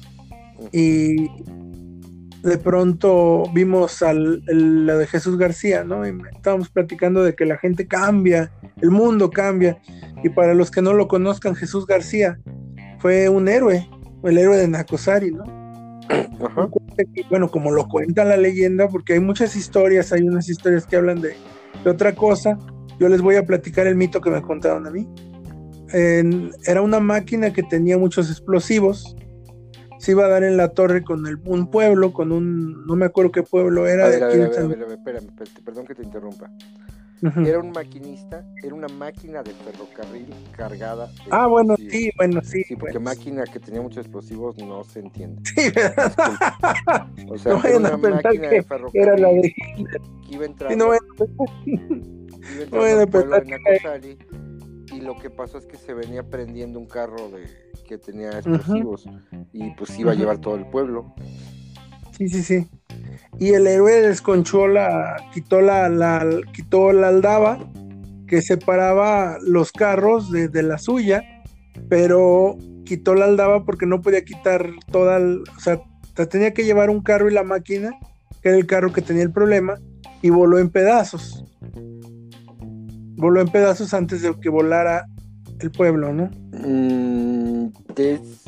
y 0.72 1.28
de 2.42 2.58
pronto 2.58 3.44
vimos 3.52 4.02
al, 4.02 4.42
la 4.46 4.96
de 4.96 5.06
Jesús 5.06 5.38
García, 5.38 5.82
¿no? 5.82 6.06
Y 6.06 6.14
estábamos 6.32 6.68
platicando 6.68 7.22
de 7.22 7.34
que 7.34 7.46
la 7.46 7.56
gente 7.56 7.86
cambia, 7.86 8.52
el 8.82 8.90
mundo 8.90 9.30
cambia. 9.30 9.78
Y 10.22 10.28
para 10.28 10.54
los 10.54 10.70
que 10.70 10.82
no 10.82 10.92
lo 10.92 11.08
conozcan, 11.08 11.54
Jesús 11.54 11.86
García 11.86 12.38
fue 12.98 13.28
un 13.28 13.48
héroe, 13.48 13.88
el 14.22 14.38
héroe 14.38 14.58
de 14.58 14.68
Nacosari, 14.68 15.30
¿no? 15.30 15.63
Bueno, 17.30 17.50
como 17.50 17.70
lo 17.70 17.88
cuenta 17.88 18.24
la 18.24 18.36
leyenda, 18.36 18.88
porque 18.88 19.14
hay 19.14 19.20
muchas 19.20 19.56
historias, 19.56 20.12
hay 20.12 20.22
unas 20.22 20.48
historias 20.48 20.86
que 20.86 20.96
hablan 20.96 21.20
de, 21.20 21.34
otra 21.86 22.14
cosa. 22.14 22.58
Yo 22.98 23.08
les 23.08 23.20
voy 23.20 23.36
a 23.36 23.44
platicar 23.44 23.86
el 23.86 23.96
mito 23.96 24.20
que 24.20 24.30
me 24.30 24.42
contaron 24.42 24.86
a 24.86 24.90
mí. 24.90 25.08
era 25.92 26.82
una 26.82 27.00
máquina 27.00 27.52
que 27.52 27.62
tenía 27.62 27.98
muchos 27.98 28.30
explosivos 28.30 29.16
se 30.04 30.10
iba 30.10 30.26
a 30.26 30.28
dar 30.28 30.44
en 30.44 30.58
la 30.58 30.68
torre 30.68 31.02
con 31.02 31.26
el, 31.26 31.38
un 31.46 31.70
pueblo, 31.70 32.12
con 32.12 32.30
un, 32.30 32.86
no 32.86 32.94
me 32.94 33.06
acuerdo 33.06 33.32
qué 33.32 33.42
pueblo 33.42 33.86
era. 33.86 34.10
espérame, 34.10 35.30
perdón 35.64 35.86
que 35.86 35.94
te 35.94 36.02
interrumpa. 36.02 36.50
Era 37.22 37.58
un 37.58 37.70
maquinista, 37.70 38.44
era 38.62 38.74
una 38.74 38.88
máquina 38.88 39.42
de 39.42 39.52
ferrocarril 39.52 40.26
cargada. 40.56 41.10
ah, 41.30 41.46
bueno, 41.46 41.76
sí, 41.76 42.10
bueno, 42.16 42.42
sí. 42.42 42.64
Sí, 42.64 42.76
porque 42.76 42.98
máquina 42.98 43.44
que 43.44 43.60
tenía 43.60 43.80
muchos 43.80 43.98
explosivos 43.98 44.58
no 44.58 44.84
se 44.84 45.00
entiende. 45.00 45.42
Sí, 45.54 45.72
O 47.28 47.38
sea, 47.38 47.58
era 47.64 47.76
una 47.78 47.96
máquina 47.96 48.48
de 48.48 48.62
ferrocarril 48.62 49.02
era 49.02 49.16
la 49.16 49.28
de... 49.28 49.42
que 49.42 50.34
iba 50.34 50.42
a 50.42 50.46
entrar. 50.46 50.70
Sí, 50.72 50.76
no, 50.76 50.86
iba 52.70 53.02
entrar 53.02 54.00
que... 54.00 54.18
y 54.92 55.00
lo 55.00 55.18
que 55.18 55.30
pasó 55.30 55.58
es 55.58 55.66
que 55.66 55.76
se 55.76 55.94
venía 55.94 56.22
prendiendo 56.22 56.78
un 56.78 56.86
carro 56.86 57.30
de 57.30 57.46
que 57.84 57.98
tenía 57.98 58.30
explosivos 58.30 59.06
y 59.52 59.70
pues 59.74 59.98
iba 59.98 60.12
a 60.12 60.14
llevar 60.14 60.38
todo 60.38 60.56
el 60.56 60.66
pueblo. 60.66 61.14
Sí, 62.16 62.28
sí, 62.28 62.42
sí. 62.42 62.68
Y 63.38 63.54
el 63.54 63.66
héroe 63.66 64.00
desconchó 64.00 64.68
la, 64.68 65.16
quitó 65.32 65.60
la, 65.60 65.88
la, 65.88 66.24
quitó 66.52 66.92
la 66.92 67.08
aldaba 67.08 67.58
que 68.26 68.42
separaba 68.42 69.38
los 69.42 69.72
carros 69.72 70.30
de, 70.30 70.62
la 70.62 70.78
suya, 70.78 71.22
pero 71.88 72.56
quitó 72.84 73.14
la 73.14 73.26
aldaba 73.26 73.64
porque 73.64 73.86
no 73.86 74.00
podía 74.00 74.24
quitar 74.24 74.70
toda, 74.90 75.18
o 75.18 75.60
sea, 75.60 75.80
tenía 76.28 76.54
que 76.54 76.64
llevar 76.64 76.90
un 76.90 77.02
carro 77.02 77.28
y 77.28 77.34
la 77.34 77.42
máquina, 77.42 77.90
que 78.42 78.50
era 78.50 78.58
el 78.58 78.66
carro 78.66 78.92
que 78.92 79.02
tenía 79.02 79.22
el 79.22 79.32
problema, 79.32 79.78
y 80.22 80.30
voló 80.30 80.58
en 80.58 80.70
pedazos. 80.70 81.44
Voló 83.16 83.40
en 83.40 83.48
pedazos 83.48 83.92
antes 83.94 84.22
de 84.22 84.34
que 84.40 84.48
volara 84.48 85.06
el 85.60 85.70
pueblo, 85.70 86.12
¿no? 86.12 86.30
Mm, 86.52 87.68
es, 87.96 88.44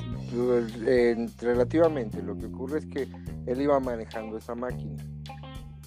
relativamente, 1.41 2.23
lo 2.23 2.37
que 2.37 2.47
ocurre 2.47 2.81
es 2.81 2.87
que 2.87 3.09
él 3.47 3.61
iba 3.61 3.79
manejando 3.81 4.37
esa 4.37 4.55
máquina. 4.55 5.03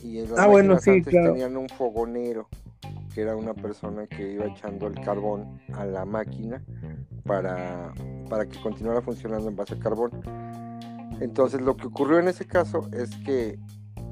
Y 0.02 0.20
en 0.20 0.30
las 0.30 0.40
ah, 0.40 0.48
bueno, 0.48 0.80
sí, 0.80 0.92
antes 0.92 1.14
tenían 1.14 1.58
un 1.58 1.68
fogonero, 1.70 2.48
que 3.14 3.22
era 3.22 3.36
una 3.36 3.54
persona 3.54 4.08
que 4.08 4.34
iba 4.34 4.46
echando 4.46 4.88
el 4.88 4.96
carbón 5.02 5.60
a 5.74 5.86
la 5.86 6.06
máquina 6.06 6.64
para, 7.26 7.94
para 8.30 8.46
que 8.46 8.60
continuara 8.62 9.02
funcionando 9.02 9.50
en 9.50 9.56
base 9.56 9.76
a 9.76 9.80
carbón. 9.80 10.12
Entonces 11.20 11.62
lo 11.62 11.76
que 11.76 11.88
ocurrió 11.88 12.20
en 12.20 12.30
ese 12.30 12.46
caso 12.46 12.88
es 12.94 13.14
que 13.18 13.60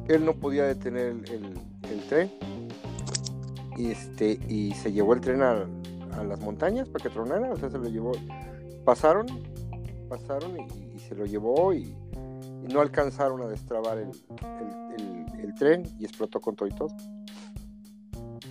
él 0.10 0.26
no 0.26 0.34
podía 0.34 0.66
detener 0.66 1.08
el, 1.08 1.60
el 1.90 2.08
tren 2.10 2.32
y, 3.78 3.92
este, 3.92 4.40
y 4.50 4.74
se 4.74 4.92
llevó 4.92 5.14
el 5.14 5.22
tren 5.22 5.42
al, 5.42 5.68
a 6.18 6.24
las 6.24 6.40
montañas 6.40 6.90
para 6.90 7.04
que 7.04 7.10
tronara, 7.10 7.52
o 7.52 7.58
sea, 7.58 7.70
se 7.70 7.78
lo 7.78 7.88
llevó, 7.88 8.12
pasaron, 8.84 9.28
pasaron 10.10 10.60
y, 10.60 11.00
se 11.00 11.16
lo 11.16 11.26
llevó 11.26 11.74
y, 11.74 11.96
no 12.72 12.82
alcanzaron 12.82 13.42
a 13.42 13.48
destrabar 13.48 13.98
el, 13.98 14.10
el, 15.40 15.54
tren 15.56 15.84
y 16.00 16.06
explotó 16.06 16.40
con 16.40 16.56
todo 16.56 16.68
y 16.68 16.72
todo. 16.72 16.90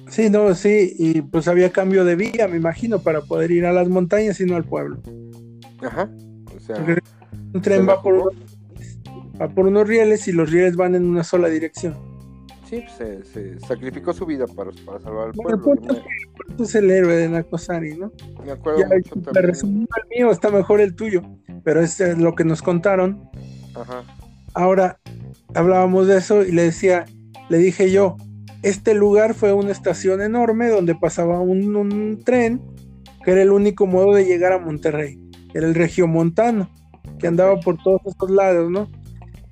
Sí, 0.08 0.30
no, 0.30 0.54
sí, 0.54 0.94
y 0.98 1.22
pues 1.22 1.48
había 1.48 1.70
cambio 1.70 2.04
de 2.04 2.16
vía, 2.16 2.48
me 2.48 2.56
imagino, 2.56 3.00
para 3.00 3.20
poder 3.20 3.50
ir 3.50 3.66
a 3.66 3.72
las 3.72 3.88
montañas 3.88 4.40
y 4.40 4.46
no 4.46 4.56
al 4.56 4.64
pueblo. 4.64 5.00
Ajá, 5.82 6.10
o 6.54 6.60
sea, 6.60 6.84
un 7.54 7.60
tren 7.60 7.88
va 7.88 8.02
por, 8.02 8.32
va 9.40 9.48
por 9.48 9.66
unos 9.66 9.86
rieles 9.86 10.26
y 10.28 10.32
los 10.32 10.50
rieles 10.50 10.76
van 10.76 10.94
en 10.94 11.04
una 11.04 11.24
sola 11.24 11.48
dirección. 11.48 11.96
Sí, 12.68 12.82
pues, 12.98 13.28
se, 13.28 13.60
sacrificó 13.60 14.12
su 14.12 14.26
vida 14.26 14.46
para, 14.46 14.72
para 14.84 14.98
salvar 14.98 15.28
al 15.28 15.32
pueblo. 15.32 15.62
Pues, 16.46 16.68
es 16.68 16.74
el 16.74 16.90
héroe 16.90 17.14
de 17.14 17.28
Nakosari, 17.28 17.96
¿no? 17.96 18.10
Me 18.44 18.52
acuerdo 18.52 18.84
mucho 18.86 19.20
también. 19.20 19.54
el 19.54 19.86
mío, 20.10 20.30
está 20.32 20.50
mejor 20.50 20.80
el 20.80 20.96
tuyo, 20.96 21.22
pero 21.62 21.80
es 21.80 22.00
lo 22.18 22.34
que 22.34 22.44
nos 22.44 22.62
contaron. 22.62 23.30
Ajá. 23.80 24.04
Ahora, 24.54 24.98
hablábamos 25.54 26.06
de 26.06 26.18
eso 26.18 26.42
y 26.42 26.52
le 26.52 26.62
decía, 26.62 27.04
le 27.48 27.58
dije 27.58 27.90
yo, 27.90 28.16
este 28.62 28.94
lugar 28.94 29.34
fue 29.34 29.52
una 29.52 29.70
estación 29.70 30.22
enorme 30.22 30.68
donde 30.68 30.94
pasaba 30.94 31.40
un, 31.40 32.22
tren 32.24 32.62
que 33.24 33.32
era 33.32 33.42
el 33.42 33.50
único 33.50 33.86
modo 33.86 34.14
de 34.14 34.24
llegar 34.24 34.52
a 34.52 34.58
Monterrey, 34.58 35.18
era 35.52 35.66
el 35.66 35.74
regiomontano, 35.74 36.70
que 37.18 37.26
andaba 37.26 37.58
por 37.60 37.76
todos 37.82 38.00
estos 38.06 38.30
lados, 38.30 38.70
¿no? 38.70 38.90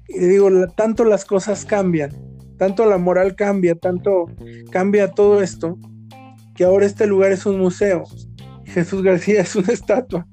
Y 0.09 0.21
le 0.21 0.29
digo, 0.29 0.49
tanto 0.77 1.05
las 1.05 1.25
cosas 1.25 1.65
cambian 1.65 2.11
tanto 2.57 2.87
la 2.87 2.99
moral 2.99 3.35
cambia, 3.35 3.75
tanto 3.75 4.27
cambia 4.71 5.11
todo 5.11 5.43
esto, 5.43 5.79
que 6.55 6.65
ahora 6.65 6.87
este 6.87 7.07
lugar 7.07 7.33
es 7.33 7.47
un 7.47 7.59
museo. 7.59 8.05
Jesús 8.65 9.03
García 9.03 9.41
es 9.43 9.57
una 9.57 9.73
estatua. 9.73 10.27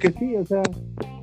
Que 0.00 0.12
sí, 0.12 0.34
o 0.34 0.46
sea, 0.46 0.62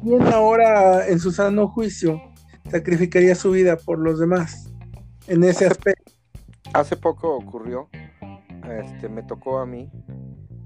¿quién 0.04 0.22
ahora 0.22 1.08
en 1.08 1.20
su 1.20 1.32
sano 1.32 1.68
juicio 1.68 2.22
sacrificaría 2.70 3.34
su 3.34 3.50
vida 3.52 3.76
por 3.76 3.98
los 3.98 4.20
demás 4.20 4.72
en 5.28 5.44
ese 5.44 5.66
aspecto? 5.66 6.12
Hace 6.74 6.96
poco 6.96 7.36
ocurrió, 7.36 7.90
este, 8.70 9.10
me 9.10 9.24
tocó 9.24 9.58
a 9.58 9.66
mí, 9.66 9.90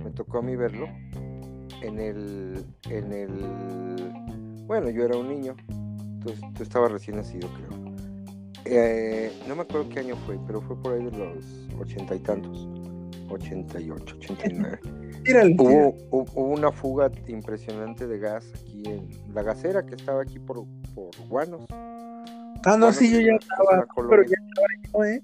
me 0.03 0.11
tocó 0.11 0.39
a 0.39 0.41
mí 0.41 0.57
verlo 0.57 0.87
en 1.81 1.99
el, 1.99 2.65
en 2.89 3.13
el, 3.13 4.65
bueno, 4.67 4.89
yo 4.89 5.05
era 5.05 5.17
un 5.17 5.29
niño, 5.29 5.55
tú, 6.21 6.33
tú 6.53 6.63
estabas 6.63 6.91
recién 6.91 7.15
nacido, 7.15 7.47
creo. 7.53 7.91
Eh, 8.65 9.31
no 9.47 9.55
me 9.55 9.61
acuerdo 9.61 9.87
qué 9.87 9.99
año 9.99 10.17
fue, 10.25 10.37
pero 10.45 10.61
fue 10.61 10.75
por 10.81 10.93
ahí 10.93 11.05
de 11.05 11.11
los 11.11 11.45
ochenta 11.79 12.13
y 12.13 12.19
tantos, 12.19 12.67
88, 13.29 14.17
89. 15.21 15.95
Hubo, 16.09 16.25
hubo, 16.33 16.47
una 16.47 16.71
fuga 16.71 17.11
impresionante 17.27 18.07
de 18.07 18.19
gas 18.19 18.51
aquí 18.53 18.83
en 18.85 19.07
la 19.33 19.43
gasera 19.43 19.85
que 19.85 19.95
estaba 19.95 20.21
aquí 20.21 20.39
por, 20.39 20.65
por 20.95 21.15
Guanos. 21.27 21.65
Ah, 22.63 22.77
no, 22.77 22.91
sí, 22.91 23.11
yo 23.11 23.19
ya 23.19 23.33
estaba, 23.39 23.87
pero 24.09 24.23
ya 24.23 24.35
estaba 24.47 25.09
¿eh? 25.09 25.23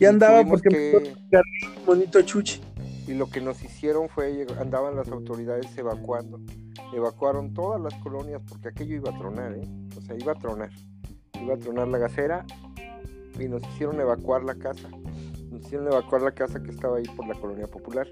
Ya 0.00 0.08
andaba 0.08 0.44
porque 0.44 0.68
que... 0.68 1.14
me 1.30 1.84
bonito 1.86 2.22
chuchi. 2.22 2.60
Y 3.06 3.14
lo 3.14 3.28
que 3.28 3.40
nos 3.40 3.62
hicieron 3.62 4.08
fue, 4.08 4.46
andaban 4.58 4.96
las 4.96 5.08
autoridades 5.08 5.66
evacuando. 5.76 6.40
Evacuaron 6.94 7.52
todas 7.52 7.80
las 7.80 7.94
colonias 7.94 8.40
porque 8.48 8.68
aquello 8.68 8.96
iba 8.96 9.10
a 9.10 9.18
tronar, 9.18 9.54
¿eh? 9.54 9.68
O 9.96 10.00
sea, 10.00 10.16
iba 10.16 10.32
a 10.32 10.34
tronar. 10.36 10.70
Iba 11.40 11.54
a 11.54 11.58
tronar 11.58 11.88
la 11.88 11.98
gasera 11.98 12.46
y 13.38 13.48
nos 13.48 13.62
hicieron 13.68 14.00
evacuar 14.00 14.44
la 14.44 14.54
casa. 14.54 14.88
Nos 15.50 15.62
hicieron 15.62 15.88
evacuar 15.88 16.22
la 16.22 16.32
casa 16.32 16.62
que 16.62 16.70
estaba 16.70 16.98
ahí 16.98 17.04
por 17.16 17.26
la 17.26 17.34
colonia 17.34 17.66
popular. 17.66 18.06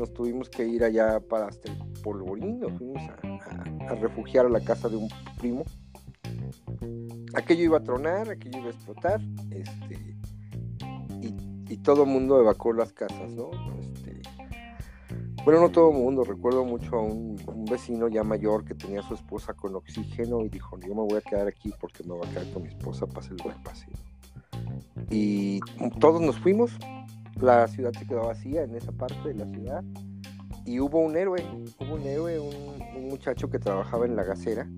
Nos 0.00 0.14
tuvimos 0.14 0.48
que 0.48 0.66
ir 0.66 0.82
allá 0.82 1.20
para 1.20 1.48
hasta 1.48 1.70
el 1.70 1.76
polvorín, 2.02 2.58
nos 2.58 2.72
fuimos 2.72 3.02
a, 3.02 3.94
refugiar 3.96 4.46
a 4.46 4.48
la 4.48 4.60
casa 4.60 4.88
de 4.88 4.96
un 4.96 5.10
primo. 5.38 5.62
Aquello 7.34 7.64
iba 7.64 7.76
a 7.76 7.82
tronar, 7.82 8.30
aquello 8.30 8.60
iba 8.60 8.68
a 8.68 8.70
explotar, 8.70 9.20
este, 9.50 10.16
y, 11.68 11.76
todo 11.82 12.04
el 12.04 12.08
mundo 12.08 12.40
evacuó 12.40 12.72
las 12.72 12.94
casas, 12.94 13.30
¿no? 13.32 13.50
Este, 13.78 14.22
bueno, 15.44 15.60
no 15.60 15.68
todo 15.68 15.90
el 15.90 15.98
mundo, 15.98 16.24
recuerdo 16.24 16.64
mucho 16.64 16.96
a 16.96 17.02
un, 17.02 17.36
vecino 17.70 18.08
ya 18.08 18.24
mayor 18.24 18.64
que 18.64 18.74
tenía 18.74 19.00
a 19.00 19.02
su 19.02 19.12
esposa 19.12 19.52
con 19.52 19.74
oxígeno 19.74 20.40
y 20.46 20.48
dijo, 20.48 20.78
yo 20.80 20.94
me 20.94 21.02
voy 21.02 21.18
a 21.18 21.20
quedar 21.20 21.46
aquí 21.46 21.74
porque 21.78 22.02
me 22.04 22.14
voy 22.14 22.26
a 22.26 22.30
quedar 22.30 22.50
con 22.54 22.62
mi 22.62 22.68
esposa, 22.68 23.06
pase 23.06 23.34
el 23.34 23.42
buen 23.42 23.62
paseo. 23.62 23.92
Y 25.10 25.60
todos 26.00 26.22
nos 26.22 26.38
fuimos, 26.38 26.72
la 27.42 27.66
ciudad 27.68 27.92
se 27.92 28.06
quedó 28.06 28.26
vacía 28.26 28.62
en 28.62 28.74
esa 28.74 28.92
parte 28.92 29.28
de 29.28 29.34
la 29.34 29.46
ciudad 29.46 29.82
y 30.64 30.80
hubo 30.80 31.00
un 31.00 31.16
héroe, 31.16 31.44
hubo 31.78 31.94
un 31.94 32.02
héroe, 32.02 32.38
un, 32.38 33.08
muchacho 33.08 33.50
que 33.50 33.58
trabajaba 33.58 34.06
en 34.06 34.14
la 34.14 34.22
gasera, 34.22 34.68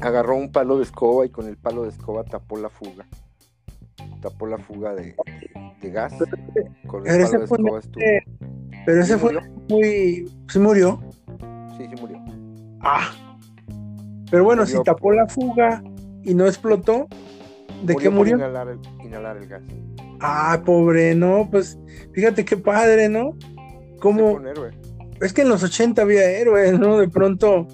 agarró 0.00 0.36
un 0.36 0.50
palo 0.50 0.78
de 0.78 0.84
escoba 0.84 1.26
y 1.26 1.28
con 1.28 1.46
el 1.46 1.56
palo 1.56 1.82
de 1.82 1.90
escoba 1.90 2.24
tapó 2.24 2.56
la 2.56 2.70
fuga, 2.70 3.06
tapó 4.22 4.46
la 4.46 4.58
fuga 4.58 4.94
de, 4.94 5.14
gas, 5.82 6.14
con 6.86 7.06
el 7.06 7.24
palo 7.24 7.38
de 7.38 7.44
escoba 7.44 7.78
estuvo 7.78 8.04
pero 8.86 9.00
ese 9.00 9.18
fue 9.18 9.36
muy. 9.68 10.30
¿Se 10.48 10.60
murió? 10.60 11.00
Sí, 11.76 11.86
sí 11.90 12.00
murió. 12.00 12.18
Ah. 12.80 13.10
Pero 14.30 14.44
bueno, 14.44 14.64
si 14.64 14.80
tapó 14.84 15.12
la 15.12 15.26
fuga 15.26 15.82
y 16.22 16.34
no 16.34 16.46
explotó, 16.46 17.08
¿de 17.82 17.96
qué 17.96 18.08
murió? 18.08 18.36
inhalar, 18.36 18.68
el, 18.68 18.78
inhalar 19.04 19.36
el 19.38 19.48
gas. 19.48 19.62
Ah, 20.20 20.62
pobre, 20.64 21.14
no, 21.14 21.48
pues 21.50 21.78
fíjate 22.12 22.44
qué 22.44 22.56
padre, 22.56 23.08
¿no? 23.08 23.36
Como. 24.00 24.40
Es 25.20 25.32
que 25.32 25.42
en 25.42 25.48
los 25.48 25.62
80 25.62 26.02
había 26.02 26.30
héroes, 26.30 26.78
¿no? 26.78 26.98
De 26.98 27.08
pronto, 27.08 27.66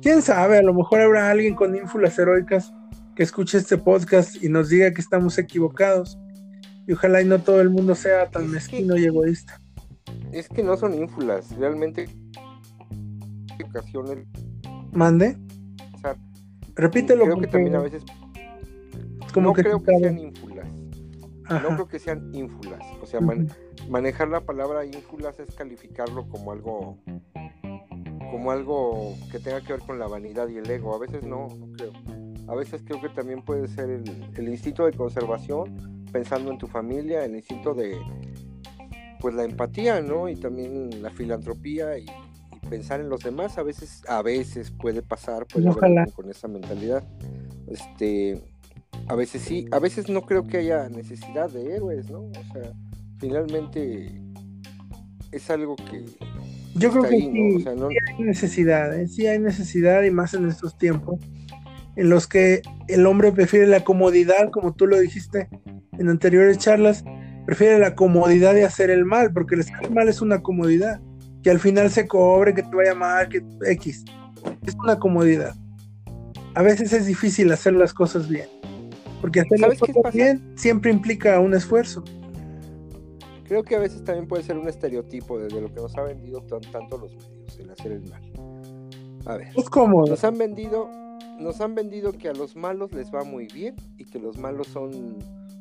quién 0.00 0.22
sabe, 0.22 0.58
a 0.58 0.62
lo 0.62 0.74
mejor 0.74 1.00
habrá 1.00 1.30
alguien 1.30 1.54
con 1.54 1.76
ínfulas 1.76 2.18
heroicas 2.18 2.72
que 3.14 3.22
escuche 3.22 3.58
este 3.58 3.78
podcast 3.78 4.42
y 4.42 4.48
nos 4.48 4.68
diga 4.68 4.92
que 4.92 5.00
estamos 5.00 5.38
equivocados. 5.38 6.18
Y 6.86 6.92
ojalá 6.92 7.20
y 7.20 7.24
no 7.24 7.40
todo 7.40 7.60
el 7.60 7.70
mundo 7.70 7.94
sea 7.94 8.30
tan 8.30 8.50
mezquino 8.50 8.96
y 8.96 9.04
egoísta 9.04 9.60
es 10.32 10.48
que 10.48 10.62
no 10.62 10.76
son 10.76 10.94
ínfulas, 10.94 11.56
realmente. 11.56 12.08
Mande. 14.92 15.36
Repítelo. 16.74 17.24
Creo 17.24 17.40
que 17.40 17.46
también 17.46 17.76
a 17.76 17.80
veces. 17.80 18.02
no 19.34 19.52
creo 19.52 19.82
que 19.82 19.98
sean 19.98 20.18
ínfulas. 20.18 20.45
No 21.50 21.68
creo 21.74 21.88
que 21.88 21.98
sean 21.98 22.34
ínfulas. 22.34 22.80
O 23.02 23.06
sea, 23.06 23.20
manejar 23.88 24.28
la 24.28 24.40
palabra 24.40 24.84
ínfulas 24.84 25.38
es 25.38 25.54
calificarlo 25.54 26.28
como 26.28 26.52
algo 26.52 26.98
como 28.30 28.50
algo 28.50 29.14
que 29.30 29.38
tenga 29.38 29.60
que 29.60 29.72
ver 29.72 29.82
con 29.82 29.98
la 29.98 30.08
vanidad 30.08 30.48
y 30.48 30.56
el 30.56 30.68
ego. 30.68 30.94
A 30.94 30.98
veces 30.98 31.24
no, 31.24 31.48
no 31.48 31.72
creo. 31.72 31.92
A 32.48 32.54
veces 32.54 32.82
creo 32.84 33.00
que 33.00 33.08
también 33.08 33.42
puede 33.42 33.68
ser 33.68 33.88
el, 33.88 34.30
el 34.36 34.48
instinto 34.48 34.84
de 34.84 34.92
conservación, 34.92 36.04
pensando 36.12 36.50
en 36.50 36.58
tu 36.58 36.66
familia, 36.66 37.24
el 37.24 37.36
instinto 37.36 37.74
de, 37.74 37.98
pues 39.20 39.34
la 39.34 39.44
empatía, 39.44 40.00
¿no? 40.00 40.28
Y 40.28 40.36
también 40.36 41.02
la 41.02 41.10
filantropía 41.10 41.98
y, 41.98 42.06
pensar 42.68 43.00
en 43.00 43.08
los 43.08 43.20
demás 43.20 43.58
a 43.58 43.62
veces, 43.62 44.02
a 44.08 44.22
veces 44.22 44.70
puede 44.70 45.02
pasar, 45.02 45.46
puede 45.46 45.72
con 46.12 46.30
esa 46.30 46.48
mentalidad. 46.48 47.04
Este, 47.68 48.42
a 49.08 49.14
veces 49.14 49.42
sí, 49.42 49.66
a 49.72 49.78
veces 49.78 50.08
no 50.08 50.22
creo 50.22 50.46
que 50.46 50.58
haya 50.58 50.88
necesidad 50.88 51.50
de 51.50 51.76
héroes, 51.76 52.10
¿no? 52.10 52.20
O 52.20 52.52
sea, 52.52 52.72
finalmente 53.18 54.20
es 55.32 55.50
algo 55.50 55.76
que 55.76 56.04
yo 56.74 56.90
creo 56.90 57.04
que 57.04 57.08
sí, 57.08 57.64
hay 57.68 58.24
necesidad, 58.24 58.98
¿eh? 58.98 59.08
sí 59.08 59.26
hay 59.26 59.38
necesidad 59.38 60.02
y 60.02 60.10
más 60.10 60.34
en 60.34 60.46
estos 60.46 60.76
tiempos 60.76 61.20
en 61.96 62.10
los 62.10 62.26
que 62.26 62.62
el 62.88 63.06
hombre 63.06 63.32
prefiere 63.32 63.66
la 63.66 63.82
comodidad, 63.82 64.50
como 64.50 64.74
tú 64.74 64.86
lo 64.86 64.98
dijiste 64.98 65.48
en 65.98 66.08
anteriores 66.08 66.58
charlas, 66.58 67.04
prefiere 67.46 67.78
la 67.78 67.94
comodidad 67.94 68.54
de 68.54 68.64
hacer 68.64 68.90
el 68.90 69.04
mal, 69.04 69.32
porque 69.32 69.54
el 69.54 69.62
hacer 69.62 69.90
mal 69.90 70.08
es 70.08 70.20
una 70.20 70.42
comodidad. 70.42 71.00
Que 71.42 71.50
al 71.50 71.60
final 71.60 71.90
se 71.90 72.06
cobre, 72.06 72.54
que 72.54 72.62
te 72.62 72.76
vaya 72.76 72.94
mal, 72.94 73.28
que 73.28 73.42
X. 73.66 74.04
Es 74.66 74.74
una 74.74 74.98
comodidad. 74.98 75.54
A 76.54 76.62
veces 76.62 76.92
es 76.92 77.06
difícil 77.06 77.50
hacer 77.52 77.74
las 77.74 77.94
cosas 77.94 78.28
bien. 78.28 78.48
Porque 79.20 79.40
hacer 79.40 79.60
las 79.60 79.78
cosas 79.78 80.12
bien 80.12 80.52
siempre 80.56 80.90
implica 80.90 81.40
un 81.40 81.54
esfuerzo. 81.54 82.04
Creo 83.44 83.62
que 83.62 83.76
a 83.76 83.78
veces 83.78 84.02
también 84.04 84.26
puede 84.26 84.42
ser 84.42 84.58
un 84.58 84.68
estereotipo 84.68 85.38
desde 85.38 85.60
lo 85.60 85.72
que 85.72 85.80
nos 85.80 85.96
ha 85.96 86.02
vendido 86.02 86.40
tanto 86.42 86.98
los 86.98 87.14
medios, 87.14 87.58
el 87.58 87.70
hacer 87.70 87.92
el 87.92 88.02
mal. 88.10 88.22
A 89.24 89.36
ver. 89.36 89.48
Es 89.56 89.70
cómodo. 89.70 90.06
Nos 90.06 90.24
han 90.24 90.36
vendido, 90.36 90.90
nos 91.38 91.60
han 91.60 91.74
vendido 91.74 92.12
que 92.12 92.28
a 92.28 92.32
los 92.32 92.56
malos 92.56 92.92
les 92.92 93.14
va 93.14 93.22
muy 93.22 93.46
bien 93.46 93.76
y 93.98 94.04
que 94.04 94.18
los 94.18 94.36
malos 94.38 94.66
son 94.68 95.16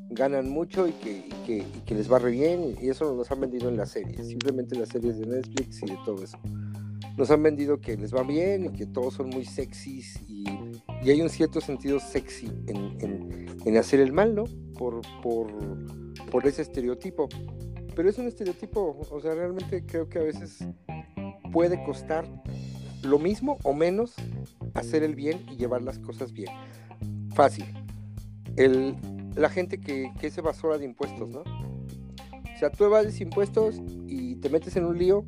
ganan 0.10 0.50
mucho 0.50 0.88
y 0.88 0.92
que, 0.92 1.66
les 1.94 2.12
va 2.12 2.20
re 2.20 2.32
bien 2.32 2.76
y 2.82 2.90
eso 2.90 3.14
nos 3.16 3.32
han 3.32 3.42
vendido 3.42 3.70
en 3.70 3.78
las 3.78 3.92
series, 3.92 4.28
simplemente 4.28 4.78
las 4.78 4.90
series 4.90 5.20
de 5.20 5.26
Netflix 5.26 5.82
y 5.84 5.88
de 5.88 5.98
todo 6.06 6.24
eso. 6.24 6.38
Nos 7.18 7.32
han 7.32 7.42
vendido 7.44 7.80
que 7.80 7.96
les 7.98 8.14
va 8.14 8.24
bien 8.24 8.66
y 8.66 8.70
que 8.70 8.86
todos 8.86 9.16
son 9.16 9.30
muy 9.30 9.46
sexys 9.46 10.22
y, 10.28 10.46
hay 11.12 11.22
un 11.22 11.30
cierto 11.30 11.62
sentido 11.62 12.00
sexy 12.00 12.52
en, 12.68 13.78
hacer 13.78 14.00
el 14.00 14.14
mal, 14.14 14.36
¿no? 14.36 14.46
Por, 14.78 15.02
por, 15.22 15.48
por 16.32 16.48
ese 16.48 16.62
estereotipo. 16.62 17.28
Pero 17.96 18.10
es 18.10 18.18
un 18.18 18.28
estereotipo, 18.28 18.98
o 19.10 19.20
sea, 19.22 19.36
realmente 19.36 19.86
creo 19.86 20.10
que 20.10 20.20
a 20.20 20.24
veces 20.24 20.66
puede 21.52 21.84
costar 21.84 22.26
lo 23.04 23.20
mismo 23.20 23.58
o 23.64 23.74
menos 23.74 24.16
hacer 24.74 25.04
el 25.04 25.16
bien 25.16 25.46
y 25.50 25.56
llevar 25.56 25.82
las 25.82 26.00
cosas 26.00 26.34
bien. 26.34 26.52
Fácil. 27.34 27.66
El, 28.58 28.96
la 29.36 29.50
gente 29.50 29.80
que, 29.80 30.12
que 30.20 30.28
evasora 30.28 30.78
de 30.78 30.86
impuestos, 30.86 31.30
¿no? 31.30 31.40
O 31.42 32.58
sea, 32.58 32.70
tú 32.72 32.86
evades 32.86 33.20
impuestos 33.22 33.82
y 34.08 34.36
te 34.36 34.50
metes 34.50 34.76
en 34.76 34.86
un 34.86 34.98
lío 34.98 35.26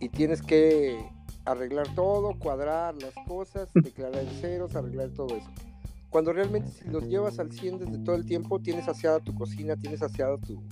y 0.00 0.08
tienes 0.08 0.42
que 0.42 0.98
arreglar 1.44 1.94
todo, 1.94 2.38
cuadrar 2.38 2.94
las 2.94 3.14
cosas, 3.26 3.68
declarar 3.74 4.24
ceros, 4.40 4.74
arreglar 4.76 5.10
todo 5.10 5.36
eso. 5.36 5.50
Cuando 6.10 6.32
realmente 6.32 6.68
si 6.70 6.88
los 6.88 7.08
llevas 7.08 7.38
al 7.38 7.50
100 7.50 7.78
desde 7.78 7.98
todo 8.04 8.16
el 8.16 8.26
tiempo, 8.26 8.60
tienes 8.60 8.84
saciada 8.84 9.18
tu 9.20 9.34
cocina, 9.34 9.76
tienes 9.76 10.00
saciada 10.00 10.36
tu, 10.38 10.62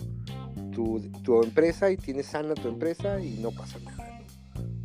tu, 1.25 1.43
empresa 1.43 1.91
y 1.91 1.97
tienes 1.97 2.27
sana 2.27 2.55
tu 2.55 2.69
empresa 2.69 3.21
y 3.21 3.39
no 3.39 3.51
pasa 3.51 3.79
nada. 3.85 4.21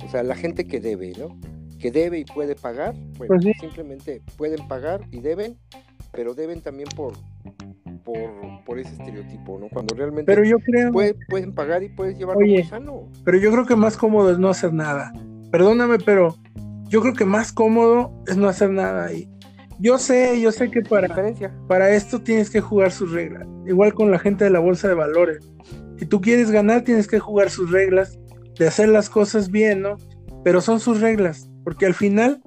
O 0.05 0.09
sea, 0.09 0.23
la 0.23 0.35
gente 0.35 0.65
que 0.65 0.79
debe, 0.79 1.13
¿no? 1.17 1.37
Que 1.79 1.91
debe 1.91 2.19
y 2.19 2.25
puede 2.25 2.55
pagar, 2.55 2.95
bueno, 3.17 3.35
pues 3.41 3.57
simplemente 3.59 4.21
pueden 4.37 4.65
pagar 4.67 5.01
y 5.11 5.19
deben, 5.19 5.57
pero 6.11 6.33
deben 6.33 6.61
también 6.61 6.87
por, 6.95 7.13
por, 8.65 8.79
ese 8.79 8.93
estereotipo, 8.93 9.59
¿no? 9.59 9.67
Cuando 9.67 9.93
realmente 9.93 10.31
pero 10.31 10.45
yo 10.45 10.57
creo... 10.59 10.91
pueden 11.29 11.53
pagar 11.53 11.83
y 11.83 11.89
puedes 11.89 12.17
llevarlo 12.17 12.45
muy 12.45 12.63
sano. 12.63 13.09
Pero 13.25 13.37
yo 13.37 13.51
creo 13.51 13.65
que 13.65 13.75
más 13.75 13.97
cómodo 13.97 14.31
es 14.31 14.39
no 14.39 14.49
hacer 14.49 14.71
nada. 14.73 15.11
Perdóname, 15.55 15.99
pero 15.99 16.35
yo 16.89 16.99
creo 16.99 17.13
que 17.13 17.23
más 17.23 17.53
cómodo 17.53 18.11
es 18.27 18.35
no 18.35 18.49
hacer 18.49 18.71
nada. 18.71 19.13
Y 19.13 19.29
yo 19.79 19.97
sé, 19.97 20.41
yo 20.41 20.51
sé 20.51 20.69
que 20.69 20.81
para, 20.81 21.07
para 21.69 21.91
esto 21.91 22.19
tienes 22.19 22.49
que 22.49 22.59
jugar 22.59 22.91
sus 22.91 23.13
reglas. 23.13 23.47
Igual 23.65 23.93
con 23.93 24.11
la 24.11 24.19
gente 24.19 24.43
de 24.43 24.49
la 24.49 24.59
bolsa 24.59 24.89
de 24.89 24.95
valores. 24.95 25.49
Si 25.97 26.05
tú 26.07 26.19
quieres 26.19 26.51
ganar, 26.51 26.81
tienes 26.83 27.07
que 27.07 27.19
jugar 27.19 27.49
sus 27.49 27.71
reglas, 27.71 28.19
de 28.59 28.67
hacer 28.67 28.89
las 28.89 29.09
cosas 29.09 29.49
bien, 29.49 29.81
¿no? 29.81 29.95
Pero 30.43 30.59
son 30.59 30.81
sus 30.81 30.99
reglas, 30.99 31.49
porque 31.63 31.85
al 31.85 31.93
final 31.93 32.41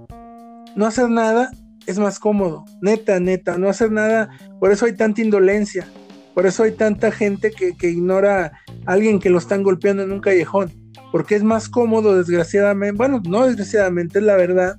no 0.76 0.84
hacer 0.84 1.08
nada 1.08 1.50
es 1.86 1.98
más 1.98 2.18
cómodo, 2.18 2.66
neta, 2.82 3.20
neta, 3.20 3.56
no 3.56 3.70
hacer 3.70 3.90
nada. 3.90 4.28
Por 4.60 4.70
eso 4.70 4.84
hay 4.84 4.92
tanta 4.92 5.22
indolencia, 5.22 5.88
por 6.34 6.44
eso 6.44 6.62
hay 6.62 6.72
tanta 6.72 7.10
gente 7.10 7.52
que, 7.52 7.88
ignora 7.88 8.52
a 8.84 8.92
alguien 8.92 9.18
que 9.18 9.30
lo 9.30 9.38
están 9.38 9.62
golpeando 9.62 10.02
en 10.02 10.12
un 10.12 10.20
callejón, 10.20 10.70
porque 11.12 11.34
es 11.34 11.42
más 11.42 11.68
cómodo, 11.68 12.16
desgraciadamente, 12.16 12.96
bueno, 12.96 13.22
no 13.28 13.46
desgraciadamente, 13.46 14.18
es 14.18 14.24
la 14.24 14.36
verdad, 14.36 14.76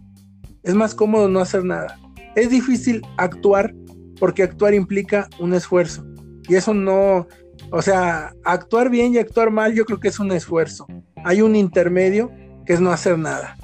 es 0.63 0.75
más 0.75 0.93
cómodo 0.95 1.27
no 1.27 1.39
hacer 1.39 1.63
nada. 1.63 1.97
Es 2.35 2.49
difícil 2.49 3.01
actuar 3.17 3.73
porque 4.19 4.43
actuar 4.43 4.73
implica 4.73 5.27
un 5.39 5.53
esfuerzo. 5.53 6.05
Y 6.47 6.55
eso 6.55 6.73
no, 6.73 7.27
o 7.71 7.81
sea, 7.81 8.33
actuar 8.43 8.89
bien 8.89 9.13
y 9.13 9.17
actuar 9.17 9.51
mal 9.51 9.73
yo 9.73 9.85
creo 9.85 9.99
que 9.99 10.09
es 10.09 10.19
un 10.19 10.31
esfuerzo. 10.31 10.87
Hay 11.23 11.41
un 11.41 11.55
intermedio 11.55 12.31
que 12.65 12.73
es 12.73 12.81
no 12.81 12.91
hacer 12.91 13.17
nada. 13.17 13.55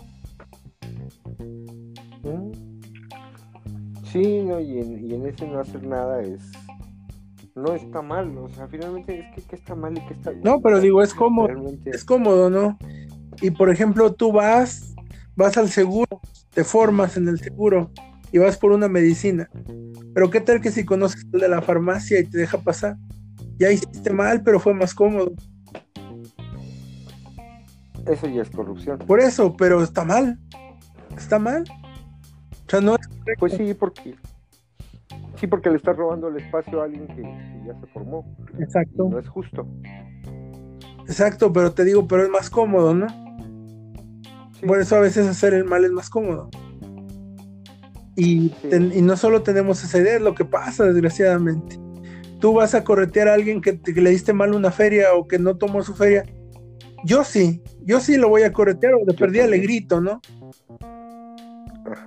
Sí, 4.11 4.41
no, 4.43 4.59
y 4.61 4.79
en, 4.79 5.25
ese 5.25 5.47
no 5.47 5.59
hacer 5.59 5.83
nada 5.83 6.21
es. 6.21 6.41
No 7.55 7.73
está 7.73 8.01
mal, 8.01 8.37
o 8.37 8.49
sea, 8.49 8.67
finalmente 8.67 9.17
es 9.17 9.33
que, 9.33 9.41
que 9.41 9.55
está 9.55 9.75
mal 9.75 9.97
y 9.97 10.01
que 10.05 10.13
está 10.13 10.33
No, 10.43 10.59
pero 10.59 10.81
digo, 10.81 11.01
es 11.01 11.13
cómodo. 11.13 11.47
Es 11.85 12.03
cómodo, 12.03 12.49
¿no? 12.49 12.77
Y 13.41 13.51
por 13.51 13.69
ejemplo, 13.69 14.13
tú 14.13 14.33
vas, 14.33 14.93
vas 15.37 15.57
al 15.57 15.69
seguro, 15.69 16.19
te 16.53 16.65
formas 16.65 17.15
en 17.15 17.29
el 17.29 17.39
seguro 17.39 17.91
y 18.33 18.39
vas 18.39 18.57
por 18.57 18.73
una 18.73 18.89
medicina. 18.89 19.49
Pero 20.13 20.29
qué 20.29 20.41
tal 20.41 20.59
que 20.59 20.69
si 20.69 20.83
conoces 20.83 21.25
el 21.31 21.39
de 21.39 21.47
la 21.47 21.61
farmacia 21.61 22.19
y 22.19 22.25
te 22.25 22.37
deja 22.37 22.57
pasar. 22.57 22.97
Ya 23.57 23.71
hiciste 23.71 24.11
mal, 24.11 24.43
pero 24.43 24.59
fue 24.59 24.73
más 24.73 24.93
cómodo. 24.93 25.31
Eso 28.05 28.27
ya 28.27 28.41
es 28.41 28.49
corrupción. 28.49 28.99
Por 28.99 29.21
eso, 29.21 29.55
pero 29.55 29.81
está 29.81 30.03
mal. 30.03 30.37
Está 31.15 31.39
mal. 31.39 31.63
O 32.67 32.69
sea, 32.69 32.81
no 32.81 32.95
es 32.95 33.07
Pues 33.39 33.53
sí, 33.53 33.73
porque 33.73 34.15
sí, 35.45 35.47
porque 35.47 35.69
le 35.69 35.77
estás 35.77 35.95
robando 35.95 36.27
el 36.27 36.37
espacio 36.37 36.81
a 36.81 36.85
alguien 36.85 37.07
que, 37.07 37.21
ya 37.65 37.79
se 37.79 37.87
formó. 37.87 38.25
Exacto. 38.59 39.07
no 39.09 39.19
es 39.19 39.27
justo. 39.27 39.67
Exacto, 41.07 41.53
pero 41.53 41.73
te 41.73 41.83
digo, 41.83 42.07
pero 42.07 42.23
es 42.23 42.29
más 42.29 42.49
cómodo, 42.49 42.93
¿no? 42.93 43.07
Por 44.65 44.79
eso 44.79 44.95
a 44.95 44.99
veces 44.99 45.27
hacer 45.27 45.53
el 45.53 45.65
mal 45.65 45.85
es 45.85 45.91
más 45.91 46.09
cómodo. 46.09 46.49
Y, 48.15 48.51
y, 48.71 49.01
no 49.01 49.17
solo 49.17 49.43
tenemos 49.43 49.83
esa 49.83 49.99
idea, 49.99 50.15
es 50.15 50.21
lo 50.21 50.33
que 50.33 50.45
pasa, 50.45 50.85
desgraciadamente. 50.85 51.77
Tú 52.39 52.53
vas 52.53 52.73
a 52.73 52.83
corretear 52.83 53.27
a 53.27 53.33
alguien 53.33 53.61
que, 53.61 53.79
le 53.85 54.09
diste 54.09 54.33
mal 54.33 54.55
una 54.55 54.71
feria 54.71 55.13
o 55.13 55.27
que 55.27 55.37
no 55.37 55.57
tomó 55.57 55.83
su 55.83 55.93
feria. 55.93 56.23
Yo 57.03 57.23
sí, 57.23 57.61
yo 57.83 57.99
sí 57.99 58.17
lo 58.17 58.29
voy 58.29 58.43
a 58.43 58.53
corretear 58.53 58.93
o 58.95 59.05
de 59.05 59.13
perdida 59.13 59.47
le 59.47 59.59
grito, 59.59 60.01
¿no? 60.01 60.21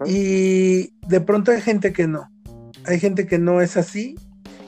Y 0.07 0.95
de 1.07 1.21
pronto 1.21 1.53
hay 1.53 1.61
gente 1.61 1.93
que 1.93 2.09
no. 2.09 2.31
Hay 2.89 2.99
gente 2.99 3.27
que 3.27 3.39
no 3.39 3.61
es 3.61 3.77
así. 3.77 4.17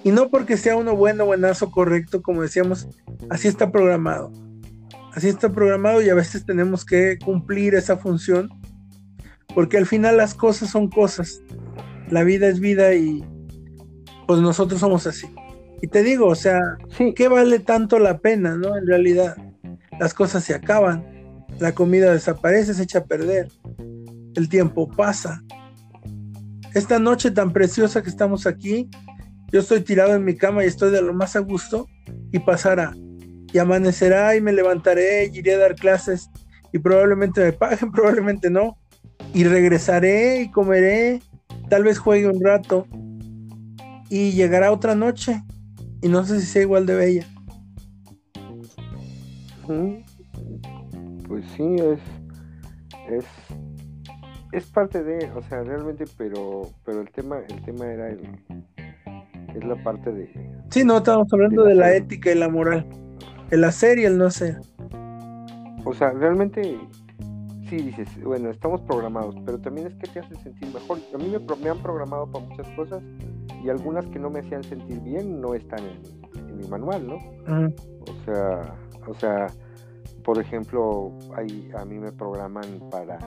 Y 0.04 0.12
no 0.12 0.30
porque 0.30 0.56
sea 0.56 0.76
uno 0.76 0.94
bueno, 0.94 1.26
buenazo, 1.26 1.70
correcto, 1.70 2.22
como 2.22 2.42
decíamos, 2.42 2.88
así 3.28 3.48
está 3.48 3.72
programado. 3.72 4.32
Así 5.14 5.28
está 5.28 5.50
programado 5.50 6.00
y 6.00 6.08
a 6.08 6.14
veces 6.14 6.46
tenemos 6.46 6.84
que 6.84 7.18
cumplir 7.24 7.74
esa 7.74 7.96
función. 7.96 8.48
Porque 9.54 9.78
al 9.78 9.86
final 9.86 10.16
las 10.16 10.34
cosas 10.34 10.70
son 10.70 10.88
cosas. 10.88 11.40
La 12.08 12.22
vida 12.22 12.46
es 12.46 12.60
vida 12.60 12.94
y 12.94 13.24
pues 14.26 14.40
nosotros 14.40 14.80
somos 14.80 15.06
así. 15.06 15.26
Y 15.82 15.88
te 15.88 16.02
digo, 16.02 16.26
o 16.26 16.34
sea, 16.34 16.60
¿qué 17.16 17.28
vale 17.28 17.58
tanto 17.58 17.98
la 17.98 18.18
pena, 18.18 18.56
no? 18.56 18.76
En 18.76 18.86
realidad, 18.86 19.36
las 19.98 20.14
cosas 20.14 20.44
se 20.44 20.54
acaban, 20.54 21.04
la 21.58 21.72
comida 21.72 22.12
desaparece, 22.12 22.74
se 22.74 22.82
echa 22.82 23.00
a 23.00 23.04
perder 23.04 23.48
el 24.36 24.48
tiempo 24.48 24.88
pasa. 24.88 25.42
Esta 26.74 26.98
noche 26.98 27.30
tan 27.32 27.52
preciosa 27.52 28.02
que 28.02 28.10
estamos 28.10 28.46
aquí, 28.46 28.88
yo 29.52 29.60
estoy 29.60 29.80
tirado 29.80 30.14
en 30.14 30.24
mi 30.24 30.36
cama 30.36 30.64
y 30.64 30.68
estoy 30.68 30.92
de 30.92 31.02
lo 31.02 31.12
más 31.12 31.34
a 31.34 31.40
gusto 31.40 31.88
y 32.30 32.38
pasará. 32.38 32.94
Y 33.52 33.58
amanecerá 33.58 34.36
y 34.36 34.40
me 34.40 34.52
levantaré 34.52 35.26
y 35.26 35.38
iré 35.38 35.54
a 35.54 35.58
dar 35.58 35.74
clases 35.74 36.30
y 36.72 36.78
probablemente 36.78 37.40
me 37.42 37.52
paguen, 37.52 37.90
probablemente 37.92 38.50
no. 38.50 38.78
Y 39.34 39.44
regresaré 39.44 40.42
y 40.42 40.50
comeré, 40.50 41.20
tal 41.68 41.84
vez 41.84 41.98
juegue 41.98 42.28
un 42.28 42.40
rato 42.40 42.86
y 44.08 44.32
llegará 44.32 44.72
otra 44.72 44.94
noche 44.94 45.42
y 46.02 46.08
no 46.08 46.24
sé 46.24 46.40
si 46.40 46.46
sea 46.46 46.62
igual 46.62 46.86
de 46.86 46.94
bella. 46.94 47.26
Pues 51.26 51.44
sí, 51.56 51.64
es, 51.76 52.00
es 53.08 53.24
es 54.52 54.66
parte 54.66 55.02
de, 55.02 55.30
o 55.32 55.42
sea, 55.42 55.62
realmente, 55.62 56.04
pero, 56.16 56.62
pero 56.84 57.00
el 57.00 57.10
tema, 57.10 57.38
el 57.48 57.62
tema 57.62 57.86
era 57.86 58.08
el, 58.08 58.20
es 59.54 59.64
la 59.64 59.82
parte 59.82 60.12
de. 60.12 60.30
Sí, 60.70 60.84
no, 60.84 60.98
estamos 60.98 61.32
hablando 61.32 61.64
de 61.64 61.74
la, 61.74 61.94
ética 61.94 62.32
y 62.32 62.34
la 62.34 62.48
moral, 62.48 62.86
el 63.50 63.64
hacer 63.64 63.98
y 63.98 64.04
el 64.04 64.18
no 64.18 64.26
hacer. 64.26 64.58
O 65.84 65.94
sea, 65.94 66.10
realmente, 66.10 66.78
sí 67.68 67.76
dices, 67.76 68.08
bueno, 68.22 68.50
estamos 68.50 68.80
programados, 68.82 69.36
pero 69.46 69.58
también 69.58 69.86
es 69.86 69.94
que 69.94 70.08
te 70.08 70.20
hace 70.20 70.34
sentir 70.36 70.72
mejor. 70.74 70.98
A 71.14 71.18
mí 71.18 71.28
me, 71.28 71.70
han 71.70 71.78
programado 71.78 72.30
para 72.30 72.44
muchas 72.44 72.68
cosas 72.70 73.02
y 73.64 73.68
algunas 73.68 74.04
que 74.06 74.18
no 74.18 74.30
me 74.30 74.40
hacían 74.40 74.64
sentir 74.64 75.00
bien 75.00 75.40
no 75.40 75.54
están 75.54 75.80
en, 75.80 76.20
mi 76.56 76.66
manual, 76.68 77.06
¿no? 77.06 77.14
O 77.16 78.24
sea, 78.24 78.74
o 79.06 79.14
sea, 79.14 79.46
por 80.24 80.38
ejemplo, 80.38 81.16
hay, 81.34 81.70
a 81.74 81.84
mí 81.86 81.98
me 81.98 82.12
programan 82.12 82.66
para 82.90 83.18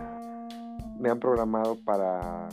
me 0.99 1.09
han 1.09 1.19
programado 1.19 1.75
para 1.83 2.47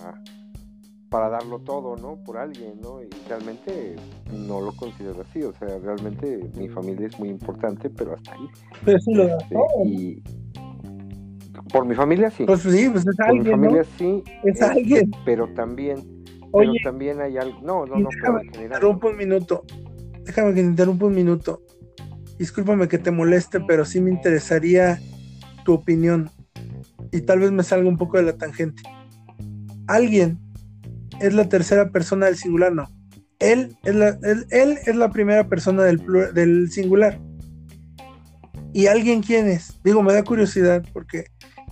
para 1.11 1.29
darlo 1.29 1.59
todo, 1.59 1.97
¿no? 1.97 2.23
Por 2.25 2.39
alguien, 2.39 2.81
¿no? 2.81 3.03
Y 3.03 3.09
realmente 3.29 3.97
no 4.33 4.61
lo 4.61 4.73
considero 4.73 5.23
así, 5.29 5.43
o 5.43 5.53
sea, 5.53 5.77
realmente 5.79 6.49
mi 6.57 6.69
familia 6.69 7.09
es 7.09 7.19
muy 7.19 7.29
importante, 7.29 7.91
pero 7.91 8.15
hasta 8.15 8.33
ahí. 8.33 8.49
Pero 8.85 8.99
sí 9.01 9.13
lo 9.13 9.27
da 9.27 9.39
este, 9.39 9.57
Y 9.85 10.23
por 11.73 11.85
mi 11.85 11.97
familia 11.97 12.31
sí. 12.31 12.45
Pues 12.47 12.61
sí, 12.61 12.89
pues 12.89 13.05
es 13.07 13.17
por 13.17 13.27
alguien, 13.27 13.61
mi 13.61 13.67
familia 13.67 13.85
sí. 13.99 14.23
Es, 14.45 14.55
este, 14.55 14.65
alguien. 14.65 15.11
Pero 15.25 15.49
también, 15.55 15.99
Oye, 16.53 16.71
pero 16.83 16.91
también 16.93 17.21
hay 17.21 17.37
algo. 17.37 17.61
No, 17.61 17.87
no, 17.87 17.97
no. 17.97 18.09
Déjame 18.09 18.43
que 18.43 18.51
te 18.51 18.65
interrumpa 18.65 19.09
un 19.09 19.17
minuto. 19.17 19.65
Déjame 20.25 20.49
que 20.51 20.61
te 20.61 20.67
interrumpa 20.67 21.07
un 21.07 21.15
minuto. 21.15 21.63
Discúlpame 22.39 22.87
que 22.87 22.99
te 22.99 23.11
moleste, 23.11 23.61
pero 23.61 23.85
sí 23.85 24.01
me 24.01 24.11
interesaría 24.11 25.01
tu 25.65 25.75
opinión 25.75 26.31
y 27.13 27.21
tal 27.23 27.41
vez 27.41 27.51
me 27.51 27.63
salga 27.63 27.89
un 27.89 27.97
poco 27.97 28.17
de 28.17 28.25
la 28.25 28.37
tangente. 28.37 28.83
Alguien 29.87 30.39
es 31.21 31.35
la 31.35 31.49
tercera 31.49 31.91
persona 31.91 32.27
del 32.27 32.37
singular, 32.37 32.73
no. 32.73 32.89
Él 33.39 33.77
es 33.85 33.95
la, 33.95 34.19
él, 34.51 34.79
es 34.85 34.97
la 34.97 35.11
primera 35.11 35.49
persona 35.49 35.85
del, 35.85 36.03
del 36.35 36.71
singular. 36.71 37.19
¿Y 38.73 38.87
alguien 38.87 39.23
quién 39.23 39.49
es? 39.49 39.81
Digo, 39.83 40.03
me 40.03 40.13
da 40.13 40.23
curiosidad 40.23 40.85
porque 40.93 41.25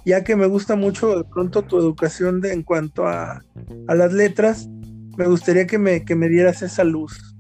ya 0.04 0.24
que 0.24 0.34
me 0.36 0.46
gusta 0.46 0.74
mucho 0.74 1.18
de 1.18 1.24
pronto 1.24 1.62
tu 1.62 1.78
educación 1.78 2.40
de, 2.40 2.52
en 2.52 2.62
cuanto 2.62 3.06
a, 3.06 3.42
a 3.86 3.94
las 3.94 4.12
letras, 4.12 4.68
me 5.16 5.26
gustaría 5.26 5.66
que 5.66 5.78
me, 5.78 6.04
que 6.04 6.14
me 6.14 6.28
dieras 6.28 6.62
esa 6.62 6.84
luz. 6.84 7.36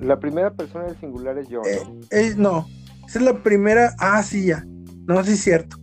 La 0.00 0.18
primera 0.18 0.52
persona 0.52 0.86
del 0.86 0.98
singular 0.98 1.38
es 1.38 1.48
yo, 1.48 1.60
¿no? 1.60 1.68
Eh, 1.68 1.82
eh, 2.10 2.34
no, 2.36 2.66
esa 3.06 3.18
es 3.18 3.24
la 3.24 3.42
primera. 3.42 3.94
Ah, 3.98 4.22
sí, 4.22 4.46
ya. 4.46 4.64
No, 5.06 5.22
sí 5.22 5.32
es 5.32 5.40
cierto. 5.40 5.76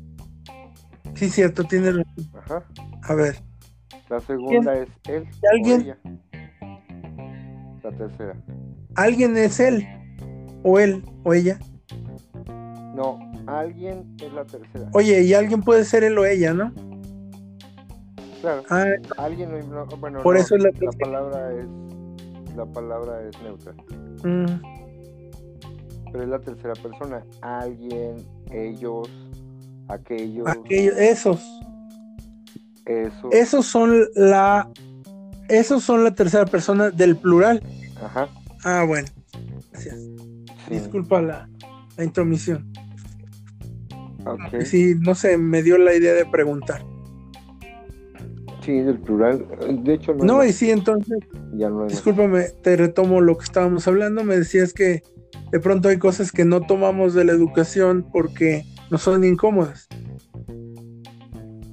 Sí, 1.21 1.29
cierto, 1.29 1.63
tiene 1.63 1.91
razón. 1.91 2.31
Ajá. 2.33 2.63
A 3.03 3.13
ver. 3.13 3.35
La 4.09 4.19
segunda 4.21 4.75
es 4.75 4.89
él. 5.07 5.27
¿Alguien? 5.51 5.81
O 5.81 5.83
ella. 5.83 5.97
La 7.83 7.91
tercera. 7.91 8.35
¿Alguien 8.95 9.37
es 9.37 9.59
él? 9.59 9.87
¿O 10.63 10.79
él? 10.79 11.05
¿O 11.23 11.35
ella? 11.35 11.59
No, 12.95 13.19
alguien 13.45 14.15
es 14.19 14.33
la 14.33 14.45
tercera. 14.45 14.89
Oye, 14.93 15.21
y 15.21 15.35
alguien 15.35 15.61
puede 15.61 15.85
ser 15.85 16.03
él 16.03 16.17
o 16.17 16.25
ella, 16.25 16.55
¿no? 16.55 16.73
Claro. 18.41 18.63
Ah, 18.71 18.85
alguien, 19.17 19.51
no, 19.69 19.85
bueno, 19.99 20.23
por 20.23 20.37
eso 20.37 20.57
la, 20.57 20.71
la, 20.79 20.91
palabra 20.93 21.53
es 21.53 21.67
la 22.55 22.65
palabra 22.65 23.21
es 23.29 23.39
neutra. 23.43 23.73
Mm. 24.23 24.59
Pero 26.11 26.23
es 26.23 26.29
la 26.29 26.39
tercera 26.39 26.73
persona. 26.73 27.23
Alguien, 27.41 28.25
ellos, 28.49 29.07
aquellos. 29.91 30.47
esos. 30.69 31.41
Esos. 33.31 33.65
son 33.65 34.07
la. 34.15 34.69
Esos 35.49 35.83
son 35.83 36.03
la 36.03 36.15
tercera 36.15 36.45
persona 36.45 36.89
del 36.89 37.17
plural. 37.17 37.61
Ajá. 38.01 38.29
Ah, 38.63 38.85
bueno. 38.87 39.07
Gracias. 39.71 39.97
Disculpa 40.69 41.21
la, 41.21 41.49
la 41.97 42.03
intromisión. 42.03 42.71
Okay. 44.25 44.65
Sí, 44.65 44.95
no 44.99 45.15
sé, 45.15 45.37
me 45.37 45.63
dio 45.63 45.77
la 45.77 45.93
idea 45.93 46.13
de 46.13 46.25
preguntar. 46.25 46.85
Sí, 48.63 48.79
del 48.79 48.99
plural. 48.99 49.45
De 49.83 49.95
hecho, 49.95 50.13
no. 50.13 50.23
No, 50.23 50.43
y 50.43 50.53
sí, 50.53 50.69
entonces. 50.69 51.17
Ya 51.53 51.69
no 51.69 51.87
discúlpame, 51.87 52.43
te 52.61 52.77
retomo 52.77 53.19
lo 53.19 53.37
que 53.37 53.43
estábamos 53.43 53.87
hablando. 53.87 54.23
Me 54.23 54.37
decías 54.37 54.73
que 54.73 55.03
de 55.51 55.59
pronto 55.59 55.89
hay 55.89 55.97
cosas 55.97 56.31
que 56.31 56.45
no 56.45 56.61
tomamos 56.61 57.13
de 57.13 57.25
la 57.25 57.33
educación 57.33 58.07
porque 58.11 58.63
no 58.91 58.97
son 58.97 59.23
incómodas. 59.23 59.87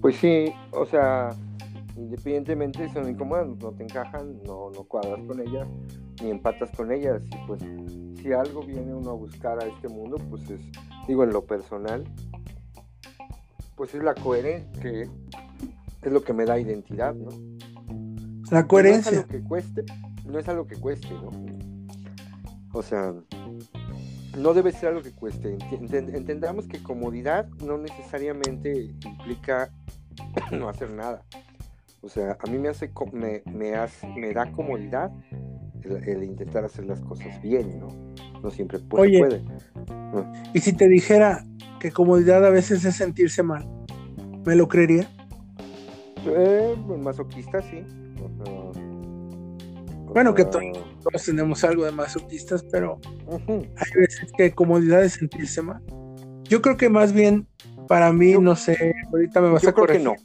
Pues 0.00 0.16
sí, 0.16 0.52
o 0.70 0.86
sea, 0.86 1.30
independientemente 1.96 2.88
son 2.90 3.10
incómodas, 3.10 3.48
no 3.48 3.72
te 3.72 3.82
encajan, 3.82 4.40
no, 4.44 4.70
no 4.70 4.84
cuadras 4.84 5.20
con 5.26 5.40
ellas, 5.40 5.66
ni 6.22 6.30
empatas 6.30 6.70
con 6.76 6.92
ellas. 6.92 7.20
Y 7.26 7.46
pues 7.48 7.60
si 8.22 8.32
algo 8.32 8.62
viene 8.62 8.94
uno 8.94 9.10
a 9.10 9.14
buscar 9.14 9.60
a 9.60 9.66
este 9.66 9.88
mundo, 9.88 10.16
pues 10.30 10.48
es, 10.48 10.60
digo, 11.08 11.24
en 11.24 11.30
lo 11.30 11.44
personal, 11.44 12.04
pues 13.74 13.92
es 13.96 14.02
la 14.04 14.14
coherencia, 14.14 14.80
que 14.80 15.08
es 16.02 16.12
lo 16.12 16.22
que 16.22 16.32
me 16.32 16.44
da 16.44 16.56
identidad, 16.56 17.16
¿no? 17.16 17.30
La 18.52 18.68
coherencia. 18.68 19.10
No 19.10 19.18
es 19.18 19.24
algo 19.24 19.32
que 19.32 19.42
cueste, 19.42 19.84
no 20.24 20.38
es 20.38 20.48
algo 20.48 20.66
que 20.68 20.76
cueste, 20.76 21.10
¿no? 21.10 21.30
O 22.72 22.82
sea, 22.82 23.12
no 24.38 24.54
debe 24.54 24.72
ser 24.72 24.90
algo 24.90 25.02
que 25.02 25.12
cueste. 25.12 25.56
Entendamos 25.70 26.66
que 26.66 26.82
comodidad 26.82 27.48
no 27.64 27.78
necesariamente 27.78 28.94
implica 29.04 29.70
no 30.52 30.68
hacer 30.68 30.90
nada. 30.90 31.22
O 32.00 32.08
sea, 32.08 32.36
a 32.40 32.50
mí 32.50 32.58
me 32.58 32.68
hace, 32.68 32.90
me, 33.12 33.42
me 33.46 33.74
hace, 33.74 34.06
me 34.06 34.32
da 34.32 34.50
comodidad 34.52 35.10
el, 35.82 36.22
intentar 36.22 36.64
hacer 36.64 36.86
las 36.86 37.00
cosas 37.00 37.40
bien, 37.42 37.80
¿no? 37.80 37.88
No 38.42 38.50
siempre 38.50 38.78
puede. 38.78 39.42
Y 40.54 40.60
si 40.60 40.72
te 40.72 40.88
dijera 40.88 41.44
que 41.80 41.90
comodidad 41.90 42.44
a 42.44 42.50
veces 42.50 42.84
es 42.84 42.96
sentirse 42.96 43.42
mal, 43.42 43.68
¿me 44.44 44.54
lo 44.54 44.68
creería? 44.68 45.08
Eh, 46.26 46.76
masoquista, 46.98 47.60
sí. 47.62 47.84
Bueno, 50.12 50.34
que 50.34 50.44
todos, 50.44 50.62
tenemos 51.24 51.64
algo 51.64 51.84
de 51.84 51.92
masoquistas, 51.92 52.64
pero 52.70 52.98
hay 53.30 54.00
veces 54.00 54.32
que 54.36 54.52
comodidad 54.52 55.04
es 55.04 55.14
sentirse. 55.14 55.62
Yo 56.44 56.62
creo 56.62 56.76
que 56.76 56.88
más 56.88 57.12
bien, 57.12 57.46
para 57.86 58.12
mí, 58.12 58.34
no 58.38 58.56
sé, 58.56 58.94
ahorita 59.12 59.40
me 59.40 59.50
vas 59.50 59.62
yo 59.62 59.70
a 59.70 59.72
corregir. 59.72 60.02
Creo 60.02 60.16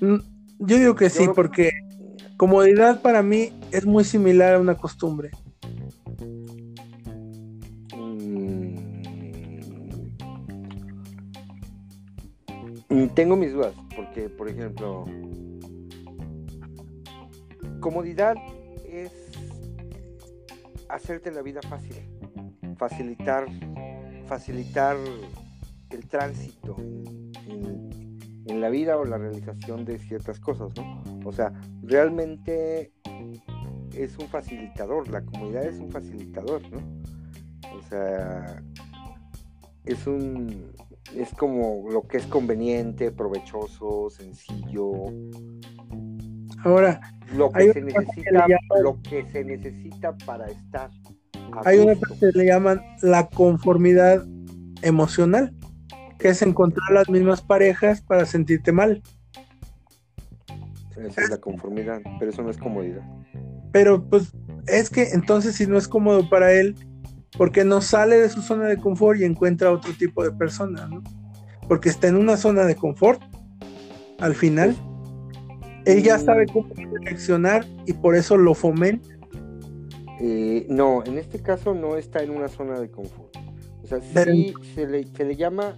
que 0.00 0.06
no. 0.06 0.14
Mm, 0.14 0.20
yo 0.60 0.78
digo 0.78 0.94
que 0.94 1.10
sí, 1.10 1.26
porque 1.34 1.70
comodidad 2.36 3.02
para 3.02 3.22
mí 3.22 3.52
es 3.70 3.84
muy 3.86 4.04
similar 4.04 4.54
a 4.54 4.60
una 4.60 4.74
costumbre. 4.74 5.30
Mm. 7.94 8.76
Mm, 12.88 13.08
tengo 13.14 13.36
mis 13.36 13.52
dudas, 13.52 13.74
porque, 13.94 14.28
por 14.30 14.48
ejemplo, 14.48 15.04
comodidad 17.80 18.34
es 19.04 19.12
hacerte 20.88 21.30
la 21.30 21.42
vida 21.42 21.60
fácil, 21.62 21.96
facilitar, 22.76 23.46
facilitar 24.26 24.96
el 25.90 26.08
tránsito 26.08 26.76
en, 27.48 28.60
la 28.60 28.70
vida 28.70 28.96
o 28.96 29.04
la 29.04 29.18
realización 29.18 29.84
de 29.84 29.98
ciertas 29.98 30.40
cosas, 30.40 30.72
¿no? 30.76 31.02
O 31.26 31.32
sea, 31.32 31.52
realmente 31.82 32.92
es 33.94 34.16
un 34.18 34.28
facilitador, 34.28 35.08
la 35.08 35.22
comodidad 35.22 35.64
es 35.64 35.78
un 35.78 35.90
facilitador, 35.90 36.62
¿no? 36.70 36.78
O 37.76 37.82
sea, 37.82 38.62
es 39.84 40.06
un 40.06 40.72
es 41.14 41.32
como 41.34 41.88
lo 41.90 42.06
que 42.06 42.16
es 42.18 42.26
conveniente, 42.26 43.12
provechoso, 43.12 44.10
sencillo. 44.10 45.04
Ahora, 46.66 47.00
lo 47.32 47.52
que 47.52 47.72
se 47.72 47.80
necesita, 47.80 48.46
lo 48.82 49.00
que 49.00 49.24
se 49.30 49.44
necesita 49.44 50.16
para 50.26 50.48
estar. 50.48 50.90
Hay 51.64 51.78
una 51.78 51.94
cosa 51.94 52.16
que 52.18 52.38
le 52.38 52.46
llaman 52.46 52.82
la 53.02 53.28
conformidad 53.28 54.26
emocional, 54.82 55.54
que 56.18 56.30
es 56.30 56.42
encontrar 56.42 56.90
las 56.90 57.08
mismas 57.08 57.40
parejas 57.40 58.00
para 58.00 58.26
sentirte 58.26 58.72
mal. 58.72 59.00
Esa 60.96 61.22
es 61.22 61.30
la 61.30 61.38
conformidad, 61.38 62.00
pero 62.18 62.32
eso 62.32 62.42
no 62.42 62.50
es 62.50 62.58
comodidad. 62.58 63.02
Pero 63.70 64.02
pues 64.02 64.32
es 64.66 64.90
que 64.90 65.10
entonces 65.10 65.54
si 65.54 65.68
no 65.68 65.78
es 65.78 65.86
cómodo 65.86 66.28
para 66.28 66.52
él, 66.52 66.74
porque 67.38 67.64
no 67.64 67.80
sale 67.80 68.16
de 68.16 68.28
su 68.28 68.42
zona 68.42 68.64
de 68.64 68.78
confort 68.78 69.20
y 69.20 69.24
encuentra 69.24 69.70
otro 69.70 69.92
tipo 69.92 70.24
de 70.24 70.32
persona, 70.32 70.88
¿no? 70.88 71.04
Porque 71.68 71.90
está 71.90 72.08
en 72.08 72.16
una 72.16 72.36
zona 72.36 72.64
de 72.64 72.74
confort. 72.74 73.22
Al 74.18 74.34
final, 74.34 74.70
él 74.70 74.76
ya 76.02 76.18
sabe 76.18 76.46
cómo 76.46 76.68
reaccionar 77.02 77.64
y 77.86 77.92
por 77.92 78.16
eso 78.16 78.36
lo 78.36 78.54
fomenta. 78.54 79.08
Eh, 80.20 80.66
no, 80.68 81.04
en 81.04 81.18
este 81.18 81.40
caso 81.40 81.74
no 81.74 81.96
está 81.96 82.22
en 82.22 82.30
una 82.30 82.48
zona 82.48 82.80
de 82.80 82.90
confort. 82.90 83.36
O 83.82 83.86
sea, 83.86 84.00
sí 84.00 84.52
se 84.74 84.86
le, 84.86 85.06
se 85.06 85.24
le 85.24 85.36
llama, 85.36 85.76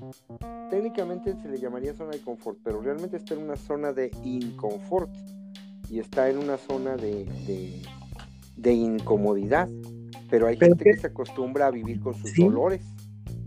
técnicamente 0.71 1.35
se 1.43 1.49
le 1.49 1.59
llamaría 1.59 1.93
zona 1.93 2.13
de 2.13 2.21
confort, 2.21 2.59
pero 2.65 2.81
realmente 2.81 3.19
está 3.19 3.35
en 3.35 3.43
una 3.43 3.57
zona 3.57 3.93
de 3.93 4.11
inconfort 4.25 5.11
y 5.91 5.99
está 5.99 6.31
en 6.31 6.39
una 6.39 6.57
zona 6.57 6.97
de, 6.97 7.27
de, 8.57 8.73
incomodidad. 8.73 9.69
Pero 10.31 10.47
hay 10.47 10.57
gente 10.57 10.85
que, 10.85 10.97
se 10.97 11.09
acostumbra 11.09 11.67
a 11.67 11.71
vivir 11.71 12.01
con 12.01 12.15
sus 12.15 12.35
dolores. 12.35 12.83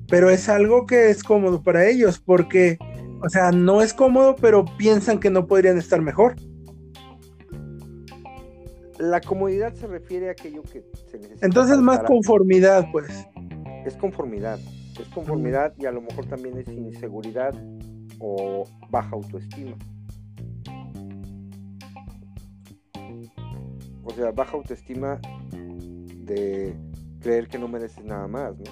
Pero 0.08 0.30
es 0.30 0.50
algo 0.50 0.86
que 0.86 1.10
es 1.10 1.24
cómodo 1.24 1.64
para 1.64 1.88
ellos, 1.88 2.20
porque, 2.20 2.78
o 3.24 3.30
sea, 3.30 3.52
no 3.52 3.82
es 3.82 3.94
cómodo, 3.94 4.36
pero 4.36 4.66
piensan 4.78 5.20
que 5.20 5.30
no 5.30 5.48
podrían 5.48 5.78
estar 5.78 6.02
mejor. 6.02 6.36
La 9.02 9.20
comodidad 9.20 9.74
se 9.74 9.88
refiere 9.88 10.30
a 10.30 10.34
aquello 10.34 10.62
que 10.62 10.86
se 11.10 11.18
necesita. 11.18 11.44
Entonces, 11.44 11.80
más 11.80 12.02
conformidad, 12.04 12.86
pues. 12.92 13.10
Es 13.84 13.96
conformidad. 13.96 14.60
Es 15.00 15.08
conformidad 15.08 15.74
y 15.80 15.88
a 15.88 15.92
lo 15.92 16.02
mejor 16.02 16.28
también 16.28 16.60
es 16.60 16.68
inseguridad 16.68 17.52
o 18.20 18.64
baja 18.92 19.10
autoestima. 19.14 19.76
O 24.04 24.12
sea, 24.14 24.32
baja 24.32 24.56
autoestima 24.56 25.20
de 25.52 26.76
creer 27.22 27.48
que 27.48 27.58
no 27.58 27.68
mereces 27.68 28.06
nada 28.06 28.28
más, 28.28 28.56
¿no? 28.56 28.66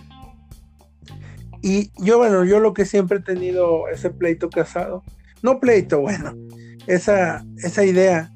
Y 1.63 1.91
yo, 2.03 2.19
bueno, 2.19 2.45
yo 2.45 2.59
lo 2.59 2.75
que 2.75 2.85
siempre 2.85 3.17
he 3.17 3.21
tenido 3.21 3.87
ese 3.87 4.11
pleito 4.11 4.47
casado, 4.51 5.03
no 5.41 5.59
pleito, 5.59 6.01
bueno, 6.01 6.35
esa, 6.85 7.43
esa 7.57 7.83
idea 7.83 8.31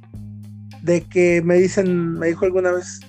de 0.83 1.01
que 1.01 1.41
me 1.41 1.55
dicen, 1.55 2.13
me 2.13 2.27
dijo 2.27 2.45
alguna 2.45 2.71
vez 2.71 2.99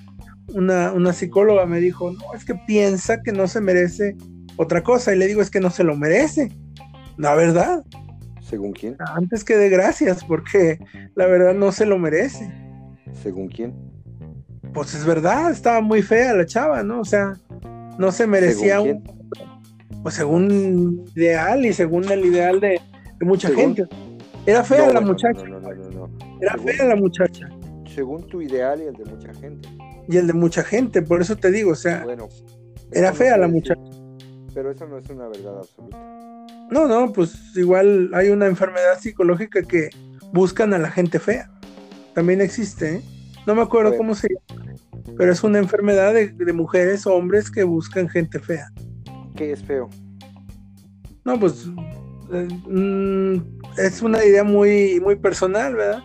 una, 0.49 0.93
una 0.93 1.13
psicóloga, 1.13 1.67
me 1.67 1.81
dijo, 1.81 2.11
no, 2.13 2.35
es 2.35 2.45
que 2.45 2.55
piensa 2.67 3.23
que 3.23 3.33
no 3.33 3.47
se 3.47 3.61
merece 3.61 4.17
otra 4.57 4.83
cosa, 4.83 5.15
y 5.15 5.19
le 5.19 5.27
digo, 5.27 5.43
es 5.43 5.51
que 5.51 5.61
no 5.61 5.71
se 5.71 5.85
lo 5.85 5.97
merece, 5.97 6.51
la 7.19 7.35
verdad. 7.35 7.85
¿Según 8.41 8.73
quién? 8.73 8.97
Antes 9.15 9.45
que 9.45 9.57
de 9.57 9.69
gracias, 9.69 10.25
porque 10.25 10.79
la 11.15 11.27
verdad 11.27 11.55
no 11.55 11.73
se 11.73 11.87
lo 11.87 11.99
merece. 11.99 12.51
¿Según 13.23 13.49
quién? 13.49 13.75
pues 14.75 14.93
es 14.93 15.07
verdad, 15.07 15.53
estaba 15.53 15.81
muy 15.81 16.03
fea 16.03 16.35
la 16.35 16.45
chava, 16.45 16.83
¿no? 16.83 17.01
O 17.01 17.05
sea, 17.05 17.35
no 17.97 18.13
se 18.13 18.27
merecía 18.27 18.81
un. 18.81 19.03
Pues 20.03 20.17
según 20.17 21.05
ideal 21.15 21.65
y 21.65 21.73
según 21.73 22.11
el 22.11 22.27
ideal 22.27 22.61
de, 22.61 22.81
mucha 23.21 23.49
gente. 23.49 23.87
Era 24.45 24.63
fea 24.63 24.93
la 24.93 25.01
muchacha. 25.01 25.43
No, 25.45 25.61
no, 25.61 25.71
no, 25.71 26.11
Era 26.43 26.59
fea 26.59 26.85
la 26.85 26.97
muchacha. 26.97 27.49
Según 27.95 28.27
tu 28.27 28.43
ideal 28.43 28.81
y 28.83 28.87
el 28.87 28.95
de 28.95 29.05
mucha 29.05 29.35
gente. 29.35 29.69
Y 30.09 30.17
el 30.17 30.27
de 30.27 30.33
mucha 30.33 30.65
gente, 30.65 31.03
por 31.03 31.21
eso 31.21 31.37
te 31.37 31.51
digo, 31.51 31.73
o 31.73 31.77
sea. 31.77 32.03
Bueno, 32.05 32.29
era 32.93 33.13
fea 33.13 33.37
la 33.37 33.49
muchacha. 33.49 33.81
Pero 34.53 34.71
eso 34.71 34.87
no 34.87 34.99
es 34.99 35.09
una 35.09 35.29
verdad 35.29 35.59
absoluta. 35.59 35.97
No, 36.71 36.89
no, 36.89 37.13
pues 37.13 37.57
igual 37.57 38.11
hay 38.15 38.31
una 38.31 38.47
enfermedad 38.47 38.99
psicológica 38.99 39.63
que 39.63 39.91
buscan 40.33 40.75
a 40.75 40.79
la 40.79 40.91
gente 40.91 41.19
fea. 41.19 41.51
También 42.15 42.41
existe, 42.41 42.97
¿eh? 42.97 43.03
No 43.47 43.55
me 43.55 43.63
acuerdo 43.63 43.97
cómo 43.97 44.15
se 44.15 44.29
llama, 44.29 44.75
pero 45.17 45.33
es 45.33 45.45
una 45.45 45.59
enfermedad 45.59 46.15
de, 46.15 46.53
mujeres 46.53 47.07
o 47.07 47.15
hombres 47.15 47.51
que 47.51 47.63
buscan 47.63 48.09
gente 48.09 48.39
fea. 48.39 48.69
¿Qué 49.37 49.53
es 49.53 49.63
feo? 49.63 49.91
No, 51.25 51.39
pues 51.39 51.67
eh, 52.33 52.49
mm, 52.67 53.37
es 53.79 54.01
una 54.03 54.25
idea 54.25 54.45
muy, 54.45 55.01
muy 55.01 55.17
personal, 55.17 55.75
¿verdad? 55.75 56.03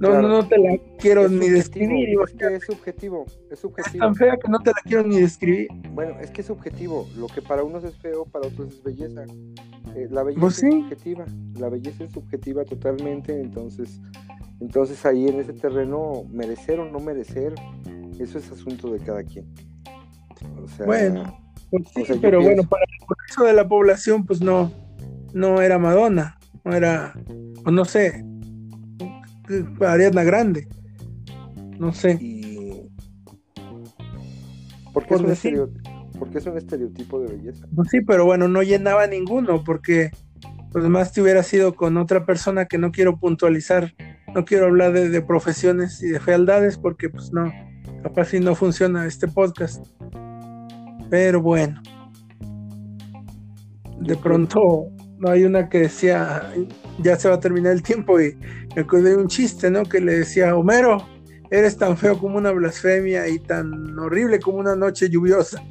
No, 0.00 0.22
no, 0.22 0.48
te 0.48 0.58
la 0.58 0.78
quiero 0.98 1.28
ni 1.28 1.48
describir. 1.48 2.08
Es 2.24 2.32
que 2.32 2.56
es 2.56 2.64
subjetivo, 2.64 3.26
es 3.50 3.58
subjetivo. 3.58 3.94
Es 3.94 4.00
tan 4.00 4.14
fea 4.14 4.36
que 4.36 4.48
no 4.48 4.58
te 4.60 4.70
la 4.70 4.80
quiero 4.82 5.04
ni 5.04 5.20
describir. 5.20 5.68
Bueno, 5.90 6.18
es 6.20 6.30
que 6.30 6.40
es 6.40 6.46
subjetivo. 6.46 7.06
Lo 7.16 7.26
que 7.26 7.42
para 7.42 7.62
unos 7.62 7.84
es 7.84 7.96
feo, 7.98 8.24
para 8.24 8.48
otros 8.48 8.74
es 8.74 8.82
belleza. 8.82 9.24
Eh, 9.94 10.08
la 10.10 10.22
belleza 10.22 10.40
pues 10.40 10.62
es 10.62 10.72
subjetiva. 10.72 11.26
La 11.58 11.68
belleza 11.68 12.04
es 12.04 12.12
subjetiva 12.12 12.64
totalmente, 12.64 13.38
entonces 13.38 14.00
entonces 14.60 15.04
ahí 15.06 15.26
en 15.26 15.40
ese 15.40 15.54
terreno, 15.54 16.24
merecer 16.30 16.78
o 16.80 16.90
no 16.90 17.00
merecer, 17.00 17.54
eso 18.18 18.38
es 18.38 18.52
asunto 18.52 18.92
de 18.92 18.98
cada 18.98 19.22
quien. 19.24 19.46
bueno, 20.84 21.40
pues 21.70 21.88
sí, 21.94 22.04
pero 22.20 22.42
bueno, 22.42 22.62
para 22.64 22.84
el 22.84 23.06
progreso 23.06 23.44
de 23.44 23.52
la 23.54 23.66
población, 23.66 24.26
pues 24.26 24.42
no, 24.42 24.70
no 25.32 25.62
era 25.62 25.78
Madonna, 25.78 26.38
no 26.64 26.74
era, 26.74 27.14
o 27.64 27.70
no 27.70 27.86
sé, 27.86 28.22
Ariadna 29.80 30.24
Grande, 30.24 30.68
no 31.78 31.92
sé. 31.92 32.18
¿Por 34.92 35.06
qué, 35.06 35.14
es 35.14 35.20
un 35.20 35.30
es 35.30 36.46
un 36.46 36.58
estereotipo 36.58 37.20
de 37.20 37.36
belleza? 37.36 37.66
Pues 37.74 37.88
sí, 37.90 38.00
pero 38.00 38.24
bueno, 38.24 38.48
no 38.48 38.62
llenaba 38.62 39.06
ninguno, 39.06 39.62
porque 39.64 40.10
pues 40.72 40.84
más 40.86 41.12
te 41.12 41.22
hubiera 41.22 41.42
sido 41.42 41.74
con 41.74 41.96
otra 41.96 42.26
persona 42.26 42.66
que 42.66 42.78
no 42.78 42.92
quiero 42.92 43.18
puntualizar 43.18 43.92
no 44.34 44.44
quiero 44.44 44.66
hablar 44.66 44.92
de, 44.92 45.22
profesiones 45.22 46.02
y 46.02 46.08
de 46.08 46.20
fealdades 46.20 46.78
porque 46.78 47.08
pues 47.08 47.32
no, 47.32 47.52
capaz 48.02 48.26
si 48.26 48.40
no 48.40 48.54
funciona 48.54 49.06
este 49.06 49.28
podcast. 49.28 49.84
Pero 51.08 51.42
bueno, 51.42 51.82
de 54.00 54.16
pronto 54.16 54.86
no 55.18 55.30
hay 55.30 55.44
una 55.44 55.68
que 55.68 55.80
decía, 55.80 56.52
ya 57.02 57.16
se 57.16 57.28
va 57.28 57.36
a 57.36 57.40
terminar 57.40 57.72
el 57.72 57.82
tiempo 57.82 58.20
y 58.20 58.36
me 58.74 58.82
acordé 58.82 59.10
de 59.10 59.16
un 59.16 59.28
chiste, 59.28 59.70
¿no? 59.70 59.84
Que 59.84 60.00
le 60.00 60.18
decía, 60.20 60.56
Homero, 60.56 61.06
eres 61.50 61.76
tan 61.76 61.96
feo 61.96 62.18
como 62.18 62.38
una 62.38 62.52
blasfemia 62.52 63.28
y 63.28 63.38
tan 63.38 63.98
horrible 63.98 64.40
como 64.40 64.58
una 64.58 64.76
noche 64.76 65.08
lluviosa. 65.08 65.62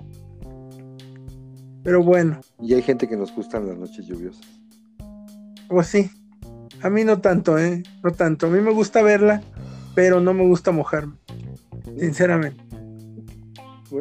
Pero 1.83 2.03
bueno. 2.03 2.39
Y 2.61 2.73
hay 2.73 2.81
gente 2.81 3.07
que 3.07 3.15
nos 3.15 3.33
gustan 3.33 3.67
las 3.67 3.77
noches 3.77 4.05
lluviosas. 4.05 4.45
Pues 5.69 5.87
sí, 5.87 6.11
a 6.81 6.89
mí 6.89 7.03
no 7.03 7.19
tanto, 7.19 7.57
¿eh? 7.57 7.83
No 8.03 8.11
tanto. 8.11 8.47
A 8.47 8.49
mí 8.49 8.59
me 8.59 8.71
gusta 8.71 9.01
verla, 9.01 9.41
pero 9.95 10.19
no 10.19 10.33
me 10.33 10.45
gusta 10.45 10.71
mojarme. 10.71 11.15
Sinceramente. 11.97 12.61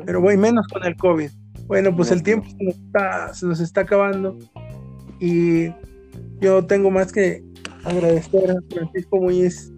Pero 0.05 0.21
voy 0.21 0.37
menos 0.37 0.67
con 0.69 0.85
el 0.85 0.97
COVID. 0.97 1.31
Bueno, 1.67 1.95
pues 1.95 2.11
el 2.11 2.23
tiempo 2.23 2.49
se 2.49 2.65
nos, 2.65 2.75
está, 2.75 3.35
se 3.35 3.47
nos 3.47 3.61
está 3.61 3.83
acabando. 3.83 4.39
Y 5.21 5.69
yo 6.41 6.65
tengo 6.67 6.91
más 6.91 7.13
que 7.13 7.43
agradecer 7.85 8.51
a 8.51 8.57
Francisco 8.73 9.17
Muñiz 9.19 9.73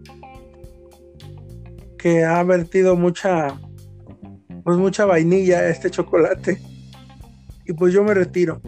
que 1.98 2.24
ha 2.24 2.42
vertido 2.42 2.96
mucha 2.96 3.60
pues 4.64 4.78
mucha 4.78 5.04
vainilla 5.04 5.58
a 5.58 5.68
este 5.68 5.90
chocolate 5.90 6.58
y 7.66 7.72
pues 7.72 7.92
yo 7.92 8.02
me 8.02 8.14
retiro 8.14 8.60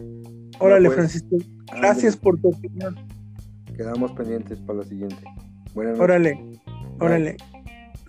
órale 0.59 0.89
pues, 0.89 0.97
Francisco 0.97 1.37
gracias 1.75 2.17
por 2.17 2.41
tu 2.41 2.49
opinión 2.49 2.97
Quedamos 3.77 4.13
pendientes 4.13 4.59
para 4.61 4.81
la 4.81 4.85
siguiente. 4.85 5.25
Buenas 5.75 5.99
Órale, 5.99 6.39
órale. 7.01 7.37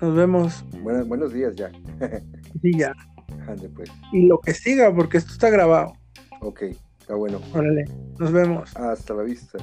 Nos 0.02 0.16
vemos. 0.16 0.66
Buenos, 0.82 1.08
buenos 1.08 1.34
días 1.34 1.56
ya. 1.56 1.72
sí, 2.62 2.72
ya. 2.78 2.94
pues. 3.74 3.90
Y 4.12 4.26
lo 4.28 4.40
que 4.40 4.54
siga, 4.54 4.94
porque 4.94 5.18
esto 5.18 5.32
está 5.32 5.50
grabado. 5.50 5.94
Ok. 6.42 6.64
Está 7.04 7.16
bueno. 7.16 7.42
Órale, 7.54 7.84
nos 8.18 8.32
vemos. 8.32 8.74
Hasta 8.78 9.14
la 9.14 9.24
vista. 9.24 9.58